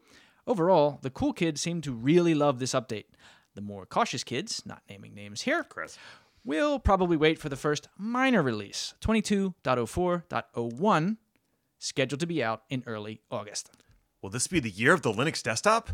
Overall, 0.48 0.98
the 1.04 1.12
cool 1.12 1.34
kids 1.34 1.62
seem 1.62 1.82
to 1.82 1.94
really 1.94 2.34
love 2.34 2.58
this 2.60 2.74
update. 2.74 3.06
The 3.54 3.62
more 3.62 3.86
cautious 3.86 4.24
kids, 4.24 4.64
not 4.66 4.82
naming 4.90 5.14
names 5.14 5.42
here, 5.42 5.64
Chris. 5.64 6.00
will 6.44 6.80
probably 6.80 7.18
wait 7.18 7.38
for 7.38 7.50
the 7.50 7.56
first 7.56 7.88
minor 7.98 8.42
release, 8.42 8.96
22.04.01, 9.02 11.18
scheduled 11.78 12.20
to 12.20 12.26
be 12.28 12.44
out 12.44 12.64
in 12.70 12.84
early 12.88 13.22
August. 13.30 13.70
Will 14.22 14.30
this 14.32 14.48
be 14.48 14.60
the 14.60 14.70
year 14.72 14.94
of 14.94 15.04
the 15.04 15.12
Linux 15.12 15.44
desktop? 15.44 15.92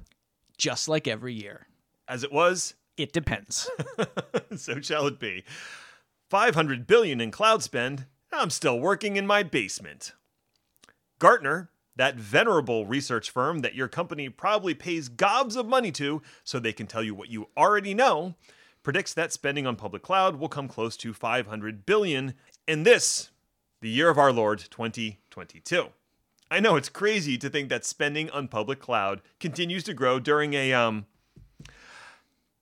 Just 0.58 0.88
like 0.88 1.08
every 1.08 1.34
year. 1.34 1.68
As 2.08 2.24
it 2.24 2.32
was, 2.32 2.76
It 2.96 3.12
depends. 3.12 3.70
so 4.56 4.80
shall 4.80 5.08
it 5.08 5.20
be. 5.20 5.44
500 6.30 6.88
billion 6.88 7.20
in 7.20 7.32
cloud 7.32 7.62
spend. 7.64 8.06
I'm 8.36 8.50
still 8.50 8.80
working 8.80 9.16
in 9.16 9.28
my 9.28 9.44
basement. 9.44 10.14
Gartner, 11.20 11.70
that 11.96 12.16
venerable 12.16 12.86
research 12.86 13.30
firm 13.30 13.60
that 13.60 13.76
your 13.76 13.88
company 13.88 14.30
probably 14.30 14.74
pays 14.74 15.10
gobs 15.10 15.56
of 15.56 15.68
money 15.68 15.92
to 15.94 16.22
so 16.44 16.60
they 16.60 16.74
can 16.74 16.88
tell 16.88 17.04
you 17.04 17.14
what 17.14 17.30
you 17.30 17.48
already 17.56 17.94
know, 17.94 18.36
predicts 18.82 19.14
that 19.14 19.32
spending 19.32 19.68
on 19.68 19.76
public 19.76 20.02
cloud 20.02 20.38
will 20.38 20.50
come 20.50 20.68
close 20.68 20.98
to 20.98 21.14
500 21.14 21.86
billion 21.86 22.34
in 22.68 22.84
this, 22.84 23.30
the 23.82 23.90
year 23.90 24.10
of 24.10 24.18
our 24.18 24.34
Lord 24.34 24.60
2022. 24.70 25.90
I 26.50 26.60
know 26.60 26.76
it's 26.76 26.90
crazy 26.90 27.38
to 27.38 27.50
think 27.50 27.70
that 27.70 27.86
spending 27.86 28.30
on 28.30 28.48
public 28.48 28.80
cloud 28.80 29.22
continues 29.40 29.84
to 29.86 29.94
grow 29.94 30.20
during 30.20 30.54
a 30.54 30.74
um 30.74 31.06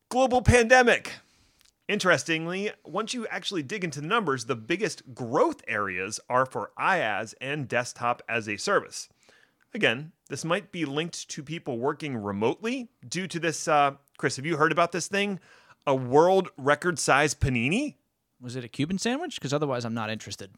global 0.10 0.42
pandemic. 0.42 1.14
Interestingly, 1.92 2.72
once 2.86 3.14
you 3.14 3.28
actually 3.28 3.64
dig 3.64 3.84
into 3.84 4.00
the 4.00 4.08
numbers, 4.08 4.46
the 4.46 4.56
biggest 4.56 5.14
growth 5.14 5.62
areas 5.68 6.22
are 6.30 6.46
for 6.46 6.72
IaaS 6.80 7.34
and 7.42 7.68
desktop 7.68 8.22
as 8.30 8.48
a 8.48 8.56
service. 8.56 9.10
Again, 9.74 10.14
this 10.30 10.46
might 10.46 10.72
be 10.72 10.86
linked 10.86 11.28
to 11.28 11.44
people 11.44 11.80
working 11.80 12.16
remotely 12.16 12.88
due 13.06 13.28
to 13.28 13.42
this. 13.42 13.68
Uh, 13.68 13.96
Chris, 14.18 14.38
have 14.38 14.46
you 14.46 14.56
heard 14.56 14.72
about 14.72 14.94
this 14.94 15.10
thing? 15.10 15.42
A 15.86 15.94
world 15.94 16.48
record 16.56 16.98
size 16.98 17.36
panini? 17.36 17.96
Was 18.40 18.56
it 18.56 18.64
a 18.64 18.70
Cuban 18.70 18.98
sandwich? 18.98 19.36
Because 19.36 19.54
otherwise, 19.54 19.84
I'm 19.84 19.94
not 19.94 20.10
interested. 20.10 20.52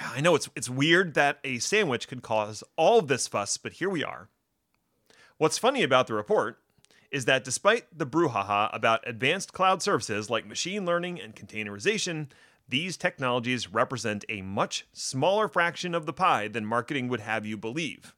I 0.00 0.20
know 0.20 0.36
it's 0.36 0.48
it's 0.54 0.70
weird 0.70 1.14
that 1.14 1.40
a 1.42 1.58
sandwich 1.58 2.06
could 2.06 2.22
cause 2.22 2.62
all 2.76 3.00
of 3.00 3.08
this 3.08 3.26
fuss, 3.26 3.56
but 3.56 3.72
here 3.72 3.90
we 3.90 4.04
are. 4.04 4.28
What's 5.36 5.58
funny 5.58 5.82
about 5.82 6.06
the 6.06 6.14
report 6.14 6.60
is 7.10 7.24
that 7.24 7.44
despite 7.44 7.86
the 7.96 8.06
brouhaha 8.06 8.70
about 8.72 9.06
advanced 9.06 9.52
cloud 9.52 9.82
services 9.82 10.30
like 10.30 10.46
machine 10.46 10.86
learning 10.86 11.20
and 11.20 11.34
containerization, 11.34 12.28
these 12.68 12.96
technologies 12.96 13.72
represent 13.72 14.24
a 14.28 14.42
much 14.42 14.86
smaller 14.92 15.48
fraction 15.48 15.94
of 15.94 16.06
the 16.06 16.12
pie 16.12 16.46
than 16.46 16.64
marketing 16.64 17.08
would 17.08 17.20
have 17.20 17.44
you 17.44 17.56
believe. 17.56 18.14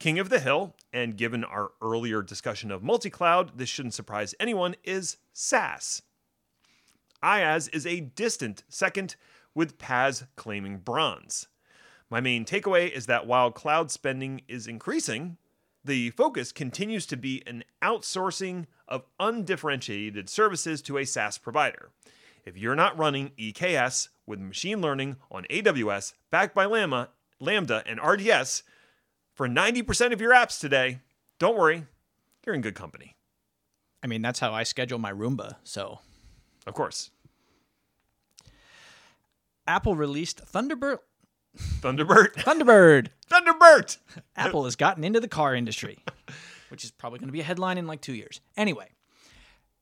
King 0.00 0.18
of 0.18 0.28
the 0.28 0.40
hill, 0.40 0.74
and 0.92 1.16
given 1.16 1.44
our 1.44 1.72
earlier 1.80 2.22
discussion 2.22 2.70
of 2.70 2.82
multi 2.82 3.10
cloud, 3.10 3.58
this 3.58 3.68
shouldn't 3.68 3.94
surprise 3.94 4.34
anyone, 4.40 4.74
is 4.82 5.18
SaaS. 5.32 6.02
IaaS 7.22 7.72
is 7.72 7.86
a 7.86 8.00
distant 8.00 8.64
second, 8.68 9.14
with 9.54 9.78
PaaS 9.78 10.26
claiming 10.36 10.78
bronze. 10.78 11.48
My 12.08 12.20
main 12.20 12.44
takeaway 12.44 12.90
is 12.90 13.06
that 13.06 13.26
while 13.26 13.50
cloud 13.50 13.90
spending 13.90 14.42
is 14.48 14.66
increasing, 14.66 15.36
the 15.84 16.10
focus 16.10 16.52
continues 16.52 17.06
to 17.06 17.16
be 17.16 17.42
an 17.46 17.64
outsourcing 17.82 18.66
of 18.86 19.04
undifferentiated 19.18 20.28
services 20.28 20.82
to 20.82 20.98
a 20.98 21.06
SaaS 21.06 21.38
provider. 21.38 21.90
If 22.44 22.56
you're 22.56 22.76
not 22.76 22.98
running 22.98 23.32
EKS 23.38 24.08
with 24.26 24.40
machine 24.40 24.80
learning 24.80 25.16
on 25.30 25.46
AWS 25.50 26.14
backed 26.30 26.54
by 26.54 26.66
Lambda, 26.66 27.10
Lambda 27.38 27.82
and 27.86 28.00
RDS 28.02 28.62
for 29.34 29.48
90% 29.48 30.12
of 30.12 30.20
your 30.20 30.32
apps 30.32 30.60
today, 30.60 31.00
don't 31.38 31.56
worry, 31.56 31.86
you're 32.44 32.54
in 32.54 32.60
good 32.60 32.74
company. 32.74 33.16
I 34.02 34.06
mean, 34.06 34.22
that's 34.22 34.40
how 34.40 34.52
I 34.52 34.62
schedule 34.62 34.98
my 34.98 35.12
Roomba. 35.12 35.56
So 35.64 36.00
Of 36.66 36.74
course. 36.74 37.10
Apple 39.66 39.94
released 39.94 40.42
Thunderbird. 40.44 40.98
Thunderbird. 41.56 42.34
Thunderbird. 42.36 43.08
Thunderbird. 43.30 43.98
Apple 44.36 44.64
has 44.64 44.76
gotten 44.76 45.04
into 45.04 45.20
the 45.20 45.28
car 45.28 45.54
industry, 45.54 45.98
which 46.68 46.84
is 46.84 46.90
probably 46.90 47.18
going 47.18 47.28
to 47.28 47.32
be 47.32 47.40
a 47.40 47.44
headline 47.44 47.78
in 47.78 47.86
like 47.86 48.00
two 48.00 48.14
years. 48.14 48.40
Anyway, 48.56 48.88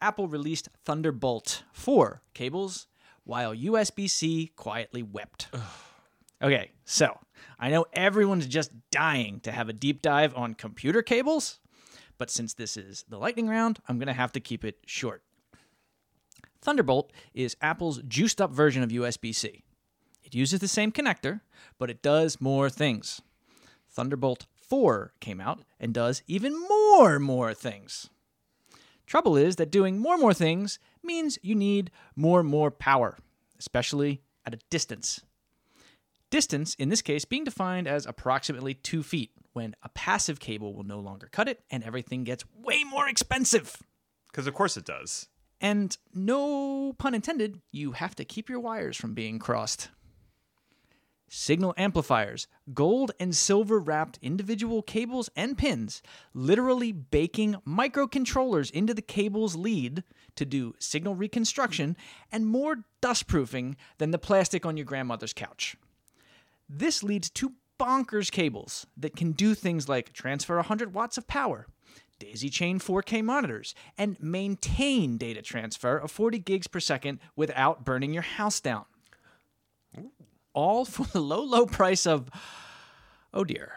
Apple 0.01 0.29
released 0.29 0.69
Thunderbolt 0.85 1.65
4 1.73 2.23
cables 2.35 2.87
while 3.25 3.55
USB 3.55 4.09
C 4.09 4.53
quietly 4.57 5.03
wept. 5.03 5.49
okay, 6.43 6.71
so 6.85 7.19
I 7.59 7.71
know 7.71 7.87
everyone's 7.93 8.47
just 8.47 8.71
dying 8.91 9.41
to 9.41 9.53
have 9.53 9.69
a 9.69 9.73
deep 9.75 10.01
dive 10.03 10.35
on 10.35 10.55
computer 10.55 11.03
cables, 11.03 11.61
but 12.17 12.31
since 12.31 12.55
this 12.55 12.77
is 12.77 13.05
the 13.09 13.19
lightning 13.19 13.49
round, 13.49 13.81
I'm 13.89 13.99
going 13.99 14.07
to 14.09 14.13
have 14.13 14.33
to 14.33 14.41
keep 14.41 14.65
it 14.65 14.79
short. 14.87 15.23
Thunderbolt 16.61 17.13
is 17.35 17.57
Apple's 17.61 18.03
juiced 18.09 18.41
up 18.41 18.51
version 18.53 18.83
of 18.83 18.91
USB 18.91 19.35
C. 19.35 19.63
It 20.29 20.35
uses 20.35 20.61
the 20.61 20.69
same 20.69 20.93
connector, 20.93 21.41
but 21.79 21.89
it 21.89 22.03
does 22.03 22.39
more 22.39 22.69
things. 22.69 23.23
Thunderbolt 23.89 24.45
4 24.57 25.15
came 25.21 25.41
out 25.41 25.63
and 25.81 25.95
does 25.95 26.23
even 26.27 26.53
more 26.69 27.19
more 27.19 27.55
things. 27.55 28.11
Trouble 29.07 29.39
is 29.39 29.57
that 29.57 29.71
doing 29.71 29.99
more 29.99 30.19
more 30.19 30.35
things 30.35 30.79
means 31.03 31.39
you 31.41 31.55
need 31.55 31.91
more 32.15 32.43
more 32.43 32.71
power, 32.71 33.17
especially 33.59 34.21
at 34.45 34.53
a 34.53 34.59
distance. 34.69 35.23
Distance, 36.29 36.75
in 36.75 36.91
this 36.91 37.01
case, 37.01 37.25
being 37.25 37.45
defined 37.45 37.89
as 37.89 38.05
approximately 38.05 38.75
2 38.75 39.03
feet, 39.03 39.31
when 39.55 39.75
a 39.83 39.89
passive 39.89 40.41
cable 40.41 40.75
will 40.75 40.85
no 40.85 41.01
longer 41.01 41.31
cut 41.33 41.49
it 41.49 41.65
and 41.71 41.83
everything 41.83 42.23
gets 42.25 42.45
way 42.55 42.85
more 42.85 43.09
expensive. 43.09 43.79
Because 44.31 44.47
of 44.47 44.53
course 44.53 44.77
it 44.77 44.85
does. 44.85 45.29
And 45.59 45.97
no 46.13 46.93
pun 46.99 47.15
intended, 47.15 47.63
you 47.73 47.93
have 47.93 48.15
to 48.17 48.27
keep 48.27 48.51
your 48.51 48.61
wires 48.61 48.99
from 48.99 49.15
being 49.15 49.39
crossed. 49.39 49.89
Signal 51.29 51.75
amplifiers, 51.77 52.47
gold 52.73 53.13
and 53.21 53.37
silver 53.37 53.79
wrapped 53.79 54.19
individual 54.23 54.81
cables 54.81 55.29
and 55.37 55.59
pins, 55.59 56.03
literally 56.33 56.91
baking 56.91 57.57
microcontrollers 57.67 58.71
into 58.71 58.95
the 58.95 59.03
cable's 59.03 59.55
lead 59.55 60.05
to 60.37 60.47
do 60.47 60.75
signal 60.79 61.15
reconstruction 61.15 61.97
and 62.33 62.47
more 62.47 62.85
dustproofing 63.03 63.77
than 63.99 64.11
the 64.11 64.19
plastic 64.19 64.65
on 64.65 64.79
your 64.79 64.87
grandmother's 64.87 65.35
couch. 65.35 65.77
This 66.69 67.03
leads 67.03 67.29
to 67.31 67.53
bonkers 67.79 68.31
cables 68.31 68.87
that 68.97 69.15
can 69.15 69.33
do 69.33 69.55
things 69.55 69.89
like 69.89 70.13
transfer 70.13 70.57
100 70.57 70.95
watts 70.95 71.19
of 71.19 71.27
power, 71.27 71.67
daisy 72.19 72.49
chain 72.49 72.79
4K 72.79 73.23
monitors, 73.23 73.75
and 73.99 74.21
maintain 74.21 75.19
data 75.19 75.43
transfer 75.43 75.99
of 75.99 76.11
40 76.11 76.39
gigs 76.39 76.67
per 76.67 76.81
second 76.81 77.21
without 77.37 77.85
burning 77.85 78.15
your 78.15 78.23
house 78.23 78.61
down. 78.61 78.87
All 80.55 80.85
for 80.85 81.05
the 81.05 81.21
low, 81.21 81.43
low 81.43 81.67
price 81.67 82.07
of, 82.07 82.29
oh 83.33 83.45
dear, 83.45 83.73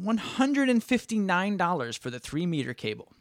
$159 0.00 1.98
for 1.98 2.10
the 2.10 2.18
3 2.18 2.46
meter 2.46 2.74
cable. 2.74 3.12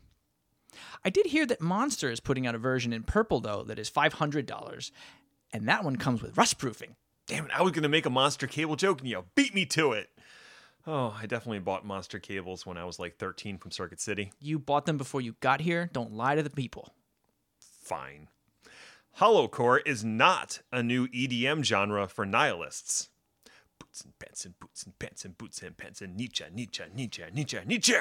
I 1.04 1.10
did 1.10 1.28
hear 1.28 1.46
that 1.46 1.62
Monster 1.62 2.10
is 2.10 2.20
putting 2.20 2.46
out 2.48 2.56
a 2.56 2.58
version 2.58 2.92
in 2.92 3.04
purple, 3.04 3.40
though, 3.40 3.64
that 3.64 3.80
is 3.80 3.90
$500, 3.90 4.92
and 5.54 5.68
that 5.68 5.84
one 5.84 5.96
comes 5.96 6.22
with 6.22 6.38
rust 6.38 6.58
proofing. 6.58 6.96
Damn 7.28 7.46
it, 7.46 7.52
I 7.54 7.62
was 7.62 7.72
going 7.72 7.84
to 7.84 7.90
make 7.90 8.06
a 8.06 8.10
monster 8.10 8.46
cable 8.46 8.76
joke 8.76 9.00
and 9.00 9.10
you 9.10 9.24
beat 9.36 9.56
me 9.56 9.66
to 9.68 9.94
it. 9.94 10.10
Oh, 10.86 11.18
I 11.20 11.26
definitely 11.26 11.60
bought 11.60 11.86
monster 11.86 12.20
cables 12.20 12.66
when 12.66 12.78
I 12.78 12.86
was 12.86 13.00
like 13.00 13.18
13 13.18 13.58
from 13.58 13.72
Circuit 13.72 14.00
City. 14.00 14.32
You 14.40 14.60
bought 14.60 14.86
them 14.86 14.98
before 14.98 15.22
you 15.22 15.36
got 15.40 15.62
here. 15.62 15.90
Don't 15.92 16.14
lie 16.14 16.36
to 16.36 16.44
the 16.44 16.52
people. 16.52 16.94
Fine. 17.60 18.28
Hollowcore 19.20 19.80
is 19.86 20.04
not 20.04 20.60
a 20.74 20.84
new 20.84 21.08
EDM 21.08 21.64
genre 21.64 22.06
for 22.06 22.26
nihilists. 22.26 23.10
Boots 23.80 24.02
and 24.02 24.20
pants 24.20 24.44
and 24.44 24.60
boots 24.60 24.84
and 24.84 25.00
pants 25.00 25.24
and 25.24 25.38
boots 25.38 25.62
and 25.62 25.78
pants 25.78 26.02
and 26.02 26.18
Nietzsche, 26.18 26.44
Nietzsche, 26.54 26.84
Nietzsche, 26.94 27.24
Nietzsche, 27.34 27.60
Nietzsche. 27.66 27.96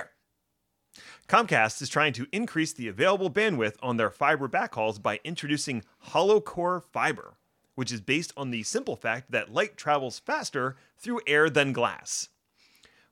Comcast 1.29 1.81
is 1.83 1.89
trying 1.89 2.15
to 2.15 2.27
increase 2.33 2.73
the 2.73 2.89
available 2.89 3.31
bandwidth 3.31 3.77
on 3.81 3.97
their 3.97 4.11
fiber 4.11 4.49
backhauls 4.49 5.01
by 5.01 5.21
introducing 5.23 5.85
Hollowcore 6.09 6.83
fiber, 6.83 7.35
which 7.77 7.93
is 7.93 8.01
based 8.01 8.33
on 8.37 8.51
the 8.51 8.65
simple 8.65 8.97
fact 8.97 9.31
that 9.31 9.53
light 9.53 9.77
travels 9.77 10.19
faster 10.19 10.75
through 10.99 11.21
air 11.29 11.49
than 11.49 11.73
glass. 11.73 12.29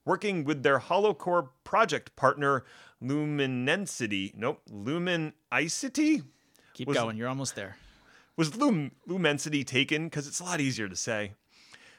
Working 0.04 0.42
with 0.42 0.64
their 0.64 0.80
Hollowcore 0.80 1.50
project 1.62 2.16
partner 2.16 2.64
Luminicity, 3.00 4.34
nope, 4.34 4.60
Luminicity 4.68 6.22
Keep 6.74 6.88
Was- 6.88 6.96
going. 6.96 7.16
You're 7.16 7.28
almost 7.28 7.54
there. 7.54 7.76
Was 8.36 8.56
Lum- 8.56 8.92
Lumensity 9.08 9.64
taken 9.64 10.04
because 10.04 10.26
it's 10.26 10.40
a 10.40 10.44
lot 10.44 10.60
easier 10.60 10.88
to 10.88 10.96
say. 10.96 11.32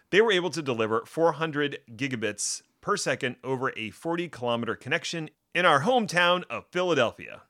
They 0.10 0.22
were 0.22 0.32
able 0.32 0.50
to 0.52 0.62
deliver 0.62 1.06
400 1.06 1.80
gigabits 1.96 2.62
per 2.82 2.98
second 2.98 3.38
over 3.44 3.74
a 3.78 3.90
40 3.90 4.30
kilometer 4.30 4.76
connection 4.76 5.30
in 5.56 5.66
our 5.66 5.82
hometown 5.82 6.44
of 6.50 6.66
Philadelphia. 6.72 7.44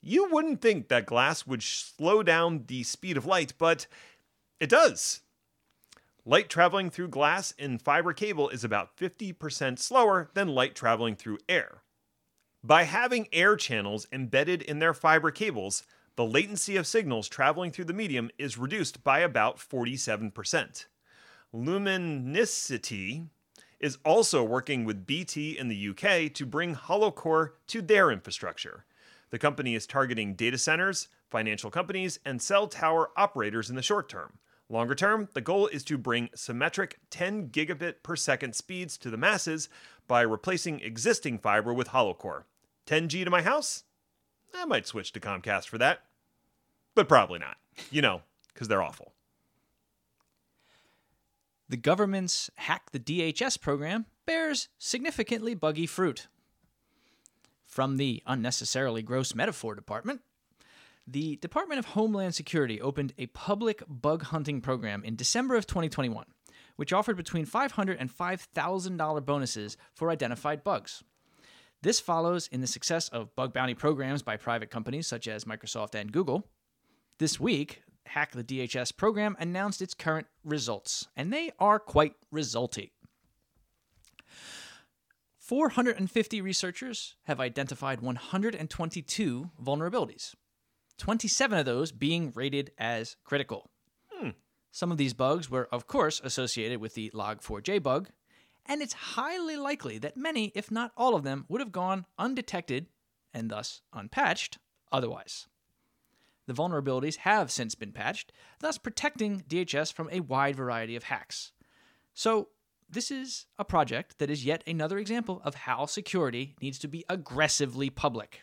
You 0.00 0.28
wouldn't 0.30 0.60
think 0.60 0.88
that 0.88 1.06
glass 1.06 1.46
would 1.46 1.62
slow 1.62 2.22
down 2.22 2.64
the 2.66 2.82
speed 2.82 3.16
of 3.16 3.26
light, 3.26 3.54
but 3.58 3.86
it 4.60 4.68
does. 4.68 5.20
Light 6.26 6.48
traveling 6.48 6.90
through 6.90 7.08
glass 7.08 7.52
in 7.52 7.78
fiber 7.78 8.12
cable 8.12 8.48
is 8.48 8.64
about 8.64 8.96
50% 8.96 9.78
slower 9.78 10.30
than 10.34 10.48
light 10.48 10.74
traveling 10.74 11.16
through 11.16 11.38
air. 11.48 11.82
By 12.62 12.84
having 12.84 13.28
air 13.32 13.56
channels 13.56 14.06
embedded 14.10 14.62
in 14.62 14.78
their 14.78 14.94
fiber 14.94 15.30
cables, 15.30 15.84
the 16.16 16.24
latency 16.24 16.76
of 16.76 16.86
signals 16.86 17.28
traveling 17.28 17.70
through 17.70 17.86
the 17.86 17.92
medium 17.92 18.30
is 18.38 18.56
reduced 18.56 19.02
by 19.02 19.20
about 19.20 19.58
47%. 19.58 20.86
Lumenisity 21.52 23.28
is 23.80 23.98
also 24.04 24.42
working 24.42 24.84
with 24.84 25.06
BT 25.06 25.58
in 25.58 25.68
the 25.68 25.88
UK 25.88 26.32
to 26.34 26.46
bring 26.46 26.74
Hollowcore 26.74 27.50
to 27.66 27.82
their 27.82 28.10
infrastructure. 28.10 28.84
The 29.30 29.38
company 29.38 29.74
is 29.74 29.86
targeting 29.86 30.34
data 30.34 30.58
centers, 30.58 31.08
financial 31.30 31.70
companies, 31.70 32.20
and 32.24 32.40
cell 32.40 32.68
tower 32.68 33.10
operators 33.16 33.68
in 33.68 33.76
the 33.76 33.82
short 33.82 34.08
term. 34.08 34.38
Longer 34.68 34.94
term, 34.94 35.28
the 35.34 35.40
goal 35.40 35.66
is 35.66 35.84
to 35.84 35.98
bring 35.98 36.30
symmetric 36.34 36.98
10 37.10 37.48
gigabit 37.48 37.96
per 38.02 38.16
second 38.16 38.54
speeds 38.54 38.96
to 38.98 39.10
the 39.10 39.16
masses 39.16 39.68
by 40.06 40.22
replacing 40.22 40.80
existing 40.80 41.38
fiber 41.38 41.74
with 41.74 41.88
Hollowcore. 41.88 42.44
10G 42.86 43.24
to 43.24 43.30
my 43.30 43.42
house? 43.42 43.84
I 44.54 44.64
might 44.64 44.86
switch 44.86 45.12
to 45.12 45.20
Comcast 45.20 45.68
for 45.68 45.78
that. 45.78 46.00
But 46.94 47.08
probably 47.08 47.38
not. 47.38 47.56
You 47.90 48.02
know, 48.02 48.22
because 48.52 48.68
they're 48.68 48.82
awful. 48.82 49.12
The 51.68 51.76
government's 51.76 52.50
Hack 52.56 52.90
the 52.92 53.00
DHS 53.00 53.60
program 53.60 54.06
bears 54.26 54.68
significantly 54.78 55.54
buggy 55.54 55.86
fruit. 55.86 56.28
From 57.66 57.96
the 57.96 58.22
unnecessarily 58.26 59.02
gross 59.02 59.34
metaphor 59.34 59.74
department, 59.74 60.20
the 61.06 61.36
Department 61.36 61.78
of 61.78 61.86
Homeland 61.86 62.34
Security 62.34 62.80
opened 62.80 63.12
a 63.18 63.26
public 63.26 63.82
bug 63.88 64.24
hunting 64.24 64.60
program 64.60 65.04
in 65.04 65.16
December 65.16 65.56
of 65.56 65.66
2021, 65.66 66.26
which 66.76 66.92
offered 66.92 67.16
between 67.16 67.44
$500 67.44 67.96
and 67.98 68.10
$5,000 68.10 69.24
bonuses 69.24 69.76
for 69.92 70.10
identified 70.10 70.62
bugs. 70.64 71.02
This 71.84 72.00
follows 72.00 72.48
in 72.50 72.62
the 72.62 72.66
success 72.66 73.10
of 73.10 73.36
bug 73.36 73.52
bounty 73.52 73.74
programs 73.74 74.22
by 74.22 74.38
private 74.38 74.70
companies 74.70 75.06
such 75.06 75.28
as 75.28 75.44
Microsoft 75.44 75.94
and 75.94 76.10
Google. 76.10 76.48
This 77.18 77.38
week, 77.38 77.82
Hack 78.06 78.32
the 78.32 78.42
DHS 78.42 78.96
program 78.96 79.36
announced 79.38 79.82
its 79.82 79.92
current 79.92 80.26
results, 80.44 81.08
and 81.14 81.30
they 81.30 81.52
are 81.58 81.78
quite 81.78 82.14
resulty. 82.32 82.92
450 85.38 86.40
researchers 86.40 87.16
have 87.24 87.38
identified 87.38 88.00
122 88.00 89.50
vulnerabilities, 89.62 90.34
27 90.96 91.58
of 91.58 91.66
those 91.66 91.92
being 91.92 92.32
rated 92.34 92.70
as 92.78 93.16
critical. 93.24 93.68
Hmm. 94.10 94.30
Some 94.70 94.90
of 94.90 94.96
these 94.96 95.12
bugs 95.12 95.50
were, 95.50 95.68
of 95.70 95.86
course, 95.86 96.22
associated 96.24 96.80
with 96.80 96.94
the 96.94 97.10
Log4j 97.10 97.82
bug, 97.82 98.08
and 98.66 98.82
it's 98.82 98.92
highly 98.92 99.56
likely 99.56 99.98
that 99.98 100.16
many, 100.16 100.52
if 100.54 100.70
not 100.70 100.92
all 100.96 101.14
of 101.14 101.22
them, 101.22 101.44
would 101.48 101.60
have 101.60 101.72
gone 101.72 102.06
undetected 102.18 102.86
and 103.32 103.50
thus 103.50 103.82
unpatched 103.92 104.58
otherwise. 104.92 105.48
The 106.46 106.54
vulnerabilities 106.54 107.16
have 107.16 107.50
since 107.50 107.74
been 107.74 107.92
patched, 107.92 108.32
thus 108.60 108.78
protecting 108.78 109.44
DHS 109.48 109.92
from 109.92 110.08
a 110.10 110.20
wide 110.20 110.56
variety 110.56 110.94
of 110.96 111.04
hacks. 111.04 111.52
So, 112.12 112.48
this 112.88 113.10
is 113.10 113.46
a 113.58 113.64
project 113.64 114.18
that 114.18 114.30
is 114.30 114.44
yet 114.44 114.62
another 114.66 114.98
example 114.98 115.40
of 115.42 115.54
how 115.54 115.86
security 115.86 116.54
needs 116.60 116.78
to 116.80 116.88
be 116.88 117.04
aggressively 117.08 117.88
public. 117.90 118.42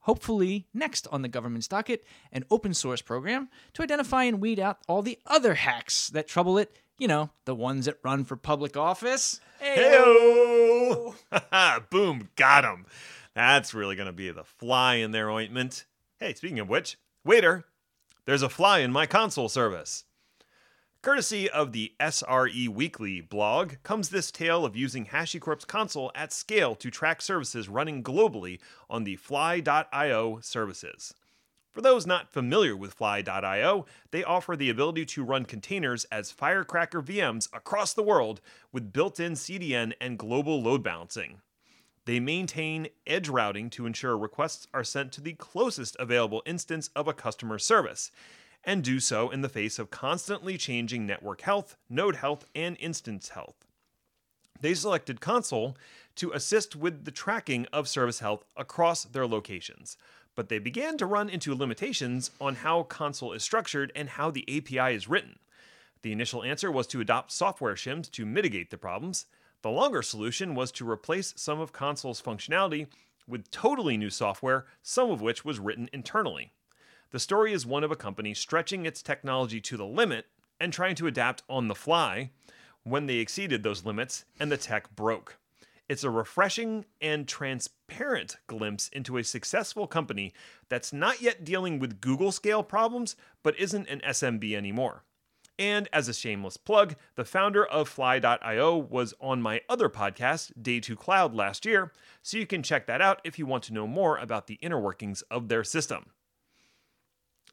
Hopefully, 0.00 0.66
next 0.74 1.06
on 1.12 1.22
the 1.22 1.28
government's 1.28 1.68
docket, 1.68 2.04
an 2.32 2.44
open 2.50 2.74
source 2.74 3.00
program 3.00 3.48
to 3.74 3.82
identify 3.82 4.24
and 4.24 4.40
weed 4.40 4.58
out 4.58 4.78
all 4.88 5.00
the 5.00 5.18
other 5.26 5.54
hacks 5.54 6.08
that 6.08 6.26
trouble 6.26 6.58
it. 6.58 6.76
You 6.98 7.08
know, 7.08 7.30
the 7.44 7.54
ones 7.54 7.86
that 7.86 7.98
run 8.02 8.24
for 8.24 8.36
public 8.36 8.76
office. 8.76 9.40
Heyo! 9.62 11.14
Boom, 11.90 12.28
got 12.36 12.64
him. 12.64 12.86
That's 13.34 13.74
really 13.74 13.96
going 13.96 14.06
to 14.06 14.12
be 14.12 14.30
the 14.30 14.44
fly 14.44 14.96
in 14.96 15.10
their 15.10 15.30
ointment. 15.30 15.86
Hey, 16.18 16.34
speaking 16.34 16.60
of 16.60 16.68
which, 16.68 16.98
waiter, 17.24 17.64
there's 18.26 18.42
a 18.42 18.48
fly 18.48 18.80
in 18.80 18.92
my 18.92 19.06
Consul 19.06 19.48
service. 19.48 20.04
Courtesy 21.02 21.50
of 21.50 21.72
the 21.72 21.94
SRE 21.98 22.68
Weekly 22.68 23.20
blog 23.20 23.74
comes 23.82 24.10
this 24.10 24.30
tale 24.30 24.64
of 24.64 24.76
using 24.76 25.06
HashiCorp's 25.06 25.64
Consul 25.64 26.12
at 26.14 26.32
scale 26.32 26.76
to 26.76 26.92
track 26.92 27.20
services 27.20 27.68
running 27.68 28.04
globally 28.04 28.60
on 28.88 29.02
the 29.02 29.16
Fly.io 29.16 30.38
services. 30.40 31.12
For 31.72 31.80
those 31.80 32.06
not 32.06 32.30
familiar 32.30 32.76
with 32.76 32.92
Fly.io, 32.92 33.86
they 34.10 34.22
offer 34.22 34.56
the 34.56 34.68
ability 34.68 35.06
to 35.06 35.24
run 35.24 35.46
containers 35.46 36.04
as 36.12 36.30
Firecracker 36.30 37.00
VMs 37.00 37.48
across 37.54 37.94
the 37.94 38.02
world 38.02 38.42
with 38.72 38.92
built 38.92 39.18
in 39.18 39.32
CDN 39.32 39.94
and 39.98 40.18
global 40.18 40.62
load 40.62 40.82
balancing. 40.82 41.40
They 42.04 42.20
maintain 42.20 42.88
edge 43.06 43.30
routing 43.30 43.70
to 43.70 43.86
ensure 43.86 44.18
requests 44.18 44.66
are 44.74 44.84
sent 44.84 45.12
to 45.12 45.22
the 45.22 45.32
closest 45.32 45.96
available 45.98 46.42
instance 46.44 46.90
of 46.94 47.08
a 47.08 47.14
customer 47.14 47.58
service, 47.58 48.10
and 48.64 48.84
do 48.84 49.00
so 49.00 49.30
in 49.30 49.40
the 49.40 49.48
face 49.48 49.78
of 49.78 49.90
constantly 49.90 50.58
changing 50.58 51.06
network 51.06 51.40
health, 51.40 51.76
node 51.88 52.16
health, 52.16 52.44
and 52.54 52.76
instance 52.80 53.30
health. 53.30 53.64
They 54.60 54.74
selected 54.74 55.20
Consul 55.20 55.76
to 56.16 56.32
assist 56.32 56.76
with 56.76 57.04
the 57.04 57.10
tracking 57.10 57.66
of 57.72 57.88
service 57.88 58.20
health 58.20 58.44
across 58.56 59.04
their 59.04 59.26
locations, 59.26 59.96
but 60.34 60.48
they 60.48 60.58
began 60.58 60.96
to 60.98 61.06
run 61.06 61.28
into 61.28 61.54
limitations 61.54 62.30
on 62.40 62.56
how 62.56 62.84
Consul 62.84 63.32
is 63.32 63.42
structured 63.42 63.92
and 63.94 64.10
how 64.10 64.30
the 64.30 64.44
API 64.48 64.94
is 64.94 65.08
written. 65.08 65.38
The 66.02 66.12
initial 66.12 66.42
answer 66.42 66.70
was 66.70 66.86
to 66.88 67.00
adopt 67.00 67.32
software 67.32 67.74
shims 67.74 68.10
to 68.12 68.26
mitigate 68.26 68.70
the 68.70 68.78
problems. 68.78 69.26
The 69.62 69.70
longer 69.70 70.02
solution 70.02 70.54
was 70.54 70.72
to 70.72 70.88
replace 70.88 71.32
some 71.36 71.60
of 71.60 71.72
Consul's 71.72 72.20
functionality 72.20 72.88
with 73.28 73.50
totally 73.50 73.96
new 73.96 74.10
software, 74.10 74.66
some 74.82 75.10
of 75.10 75.20
which 75.20 75.44
was 75.44 75.60
written 75.60 75.88
internally. 75.92 76.52
The 77.12 77.20
story 77.20 77.52
is 77.52 77.66
one 77.66 77.84
of 77.84 77.92
a 77.92 77.96
company 77.96 78.34
stretching 78.34 78.86
its 78.86 79.02
technology 79.02 79.60
to 79.60 79.76
the 79.76 79.86
limit 79.86 80.26
and 80.58 80.72
trying 80.72 80.94
to 80.96 81.06
adapt 81.06 81.42
on 81.48 81.68
the 81.68 81.74
fly 81.74 82.30
when 82.84 83.06
they 83.06 83.16
exceeded 83.16 83.62
those 83.62 83.84
limits 83.84 84.24
and 84.40 84.50
the 84.50 84.56
tech 84.56 84.94
broke. 84.96 85.38
It's 85.92 86.04
a 86.04 86.08
refreshing 86.08 86.86
and 87.02 87.28
transparent 87.28 88.38
glimpse 88.46 88.88
into 88.94 89.18
a 89.18 89.22
successful 89.22 89.86
company 89.86 90.32
that's 90.70 90.90
not 90.90 91.20
yet 91.20 91.44
dealing 91.44 91.78
with 91.78 92.00
Google 92.00 92.32
scale 92.32 92.62
problems, 92.62 93.14
but 93.42 93.58
isn't 93.60 93.90
an 93.90 94.00
SMB 94.00 94.54
anymore. 94.54 95.04
And 95.58 95.90
as 95.92 96.08
a 96.08 96.14
shameless 96.14 96.56
plug, 96.56 96.94
the 97.14 97.26
founder 97.26 97.66
of 97.66 97.90
Fly.io 97.90 98.78
was 98.78 99.12
on 99.20 99.42
my 99.42 99.60
other 99.68 99.90
podcast, 99.90 100.62
Day 100.62 100.80
2 100.80 100.96
Cloud, 100.96 101.34
last 101.34 101.66
year, 101.66 101.92
so 102.22 102.38
you 102.38 102.46
can 102.46 102.62
check 102.62 102.86
that 102.86 103.02
out 103.02 103.20
if 103.22 103.38
you 103.38 103.44
want 103.44 103.62
to 103.64 103.74
know 103.74 103.86
more 103.86 104.16
about 104.16 104.46
the 104.46 104.54
inner 104.62 104.80
workings 104.80 105.20
of 105.30 105.48
their 105.48 105.62
system. 105.62 106.06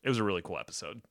It 0.02 0.08
was 0.08 0.18
a 0.18 0.24
really 0.24 0.42
cool 0.42 0.58
episode. 0.58 1.02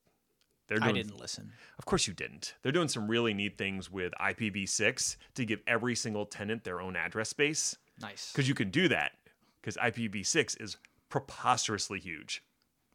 They're 0.69 0.79
I 0.83 0.93
didn't 0.93 1.19
listen. 1.19 1.53
Of 1.79 1.87
course 1.87 2.07
you 2.07 2.13
didn't. 2.15 2.55
They're 2.63 2.73
doing 2.73 2.89
some 2.89 3.09
really 3.09 3.33
neat 3.35 3.57
things 3.59 3.91
with 3.91 4.13
IPv6 4.21 5.17
to 5.35 5.45
give 5.45 5.61
every 5.67 5.95
single 5.95 6.27
tenant 6.27 6.63
their 6.65 6.81
own 6.81 6.95
address 6.95 7.31
space 7.31 7.77
Nice. 8.01 8.31
because 8.33 8.49
you 8.49 8.55
can 8.55 8.71
do 8.71 8.87
that 8.89 9.13
because 9.61 9.77
IPv6 9.79 10.61
is 10.61 10.77
preposterously 11.09 11.99
huge. 12.01 12.43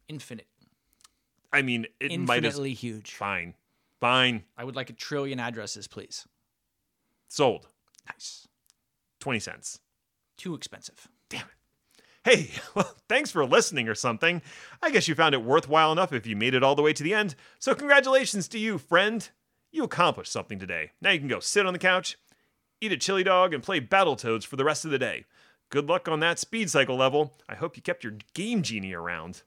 Infinite. 0.08 0.46
I 1.52 1.62
mean, 1.62 1.86
it 2.00 2.16
might 2.18 2.44
as 2.44 2.56
huge. 2.56 3.12
fine, 3.14 3.54
fine, 4.00 4.44
I 4.56 4.64
would 4.64 4.74
like 4.76 4.90
a 4.90 4.92
trillion 4.92 5.38
addresses, 5.40 5.86
please. 5.88 6.26
sold, 7.28 7.68
Nice. 8.08 8.46
twenty 9.20 9.38
cents. 9.40 9.80
Too 10.36 10.54
expensive. 10.54 11.08
Hey, 12.24 12.50
well, 12.74 12.94
thanks 13.08 13.30
for 13.30 13.44
listening 13.44 13.86
or 13.88 13.94
something. 13.94 14.40
I 14.82 14.90
guess 14.90 15.06
you 15.06 15.14
found 15.14 15.34
it 15.34 15.44
worthwhile 15.44 15.92
enough 15.92 16.12
if 16.12 16.26
you 16.26 16.34
made 16.34 16.54
it 16.54 16.62
all 16.62 16.74
the 16.74 16.82
way 16.82 16.94
to 16.94 17.02
the 17.02 17.14
end. 17.14 17.34
So, 17.58 17.74
congratulations 17.74 18.48
to 18.48 18.58
you, 18.58 18.78
friend. 18.78 19.28
You 19.70 19.84
accomplished 19.84 20.32
something 20.32 20.58
today. 20.58 20.92
Now 21.00 21.10
you 21.10 21.18
can 21.18 21.28
go 21.28 21.40
sit 21.40 21.66
on 21.66 21.72
the 21.72 21.78
couch, 21.78 22.16
eat 22.80 22.92
a 22.92 22.96
chili 22.96 23.24
dog, 23.24 23.52
and 23.52 23.62
play 23.62 23.80
Battletoads 23.80 24.46
for 24.46 24.56
the 24.56 24.64
rest 24.64 24.84
of 24.84 24.90
the 24.90 24.98
day. 24.98 25.24
Good 25.68 25.86
luck 25.86 26.08
on 26.08 26.20
that 26.20 26.38
speed 26.38 26.70
cycle 26.70 26.96
level. 26.96 27.34
I 27.48 27.56
hope 27.56 27.76
you 27.76 27.82
kept 27.82 28.04
your 28.04 28.14
Game 28.32 28.62
Genie 28.62 28.94
around. 28.94 29.42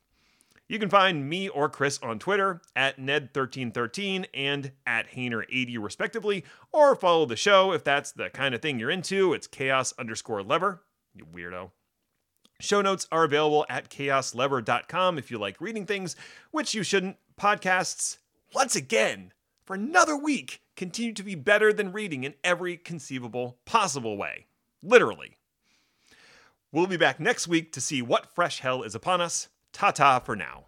You 0.67 0.79
can 0.79 0.89
find 0.89 1.29
me 1.29 1.47
or 1.47 1.69
Chris 1.69 1.97
on 2.03 2.19
Twitter 2.19 2.61
at 2.75 2.99
Ned1313 2.99 4.25
and 4.33 4.73
at 4.85 5.11
Hayner80 5.11 5.77
respectively, 5.79 6.43
or 6.73 6.95
follow 6.95 7.25
the 7.25 7.37
show 7.37 7.71
if 7.71 7.85
that's 7.85 8.11
the 8.11 8.29
kind 8.29 8.53
of 8.53 8.61
thing 8.61 8.77
you're 8.77 8.91
into. 8.91 9.33
It's 9.33 9.47
chaos 9.47 9.93
underscore 9.97 10.43
lever. 10.43 10.83
You 11.15 11.25
weirdo. 11.25 11.71
Show 12.59 12.81
notes 12.81 13.07
are 13.11 13.23
available 13.23 13.65
at 13.69 13.89
chaoslever.com 13.89 15.17
if 15.17 15.29
you 15.29 15.37
like 15.37 15.61
reading 15.61 15.85
things, 15.85 16.15
which 16.51 16.73
you 16.73 16.83
shouldn't. 16.83 17.17
Podcasts, 17.39 18.17
once 18.53 18.75
again, 18.75 19.31
for 19.63 19.75
another 19.75 20.17
week, 20.17 20.61
continue 20.75 21.13
to 21.13 21.23
be 21.23 21.35
better 21.35 21.71
than 21.71 21.91
reading 21.91 22.23
in 22.23 22.33
every 22.43 22.77
conceivable 22.77 23.59
possible 23.65 24.17
way. 24.17 24.47
Literally. 24.81 25.37
We'll 26.71 26.87
be 26.87 26.97
back 26.97 27.19
next 27.19 27.47
week 27.47 27.71
to 27.73 27.81
see 27.81 28.01
what 28.01 28.33
fresh 28.33 28.59
hell 28.59 28.81
is 28.81 28.95
upon 28.95 29.21
us. 29.21 29.49
Ta 29.71 29.91
ta 29.91 30.19
for 30.19 30.35
now. 30.35 30.65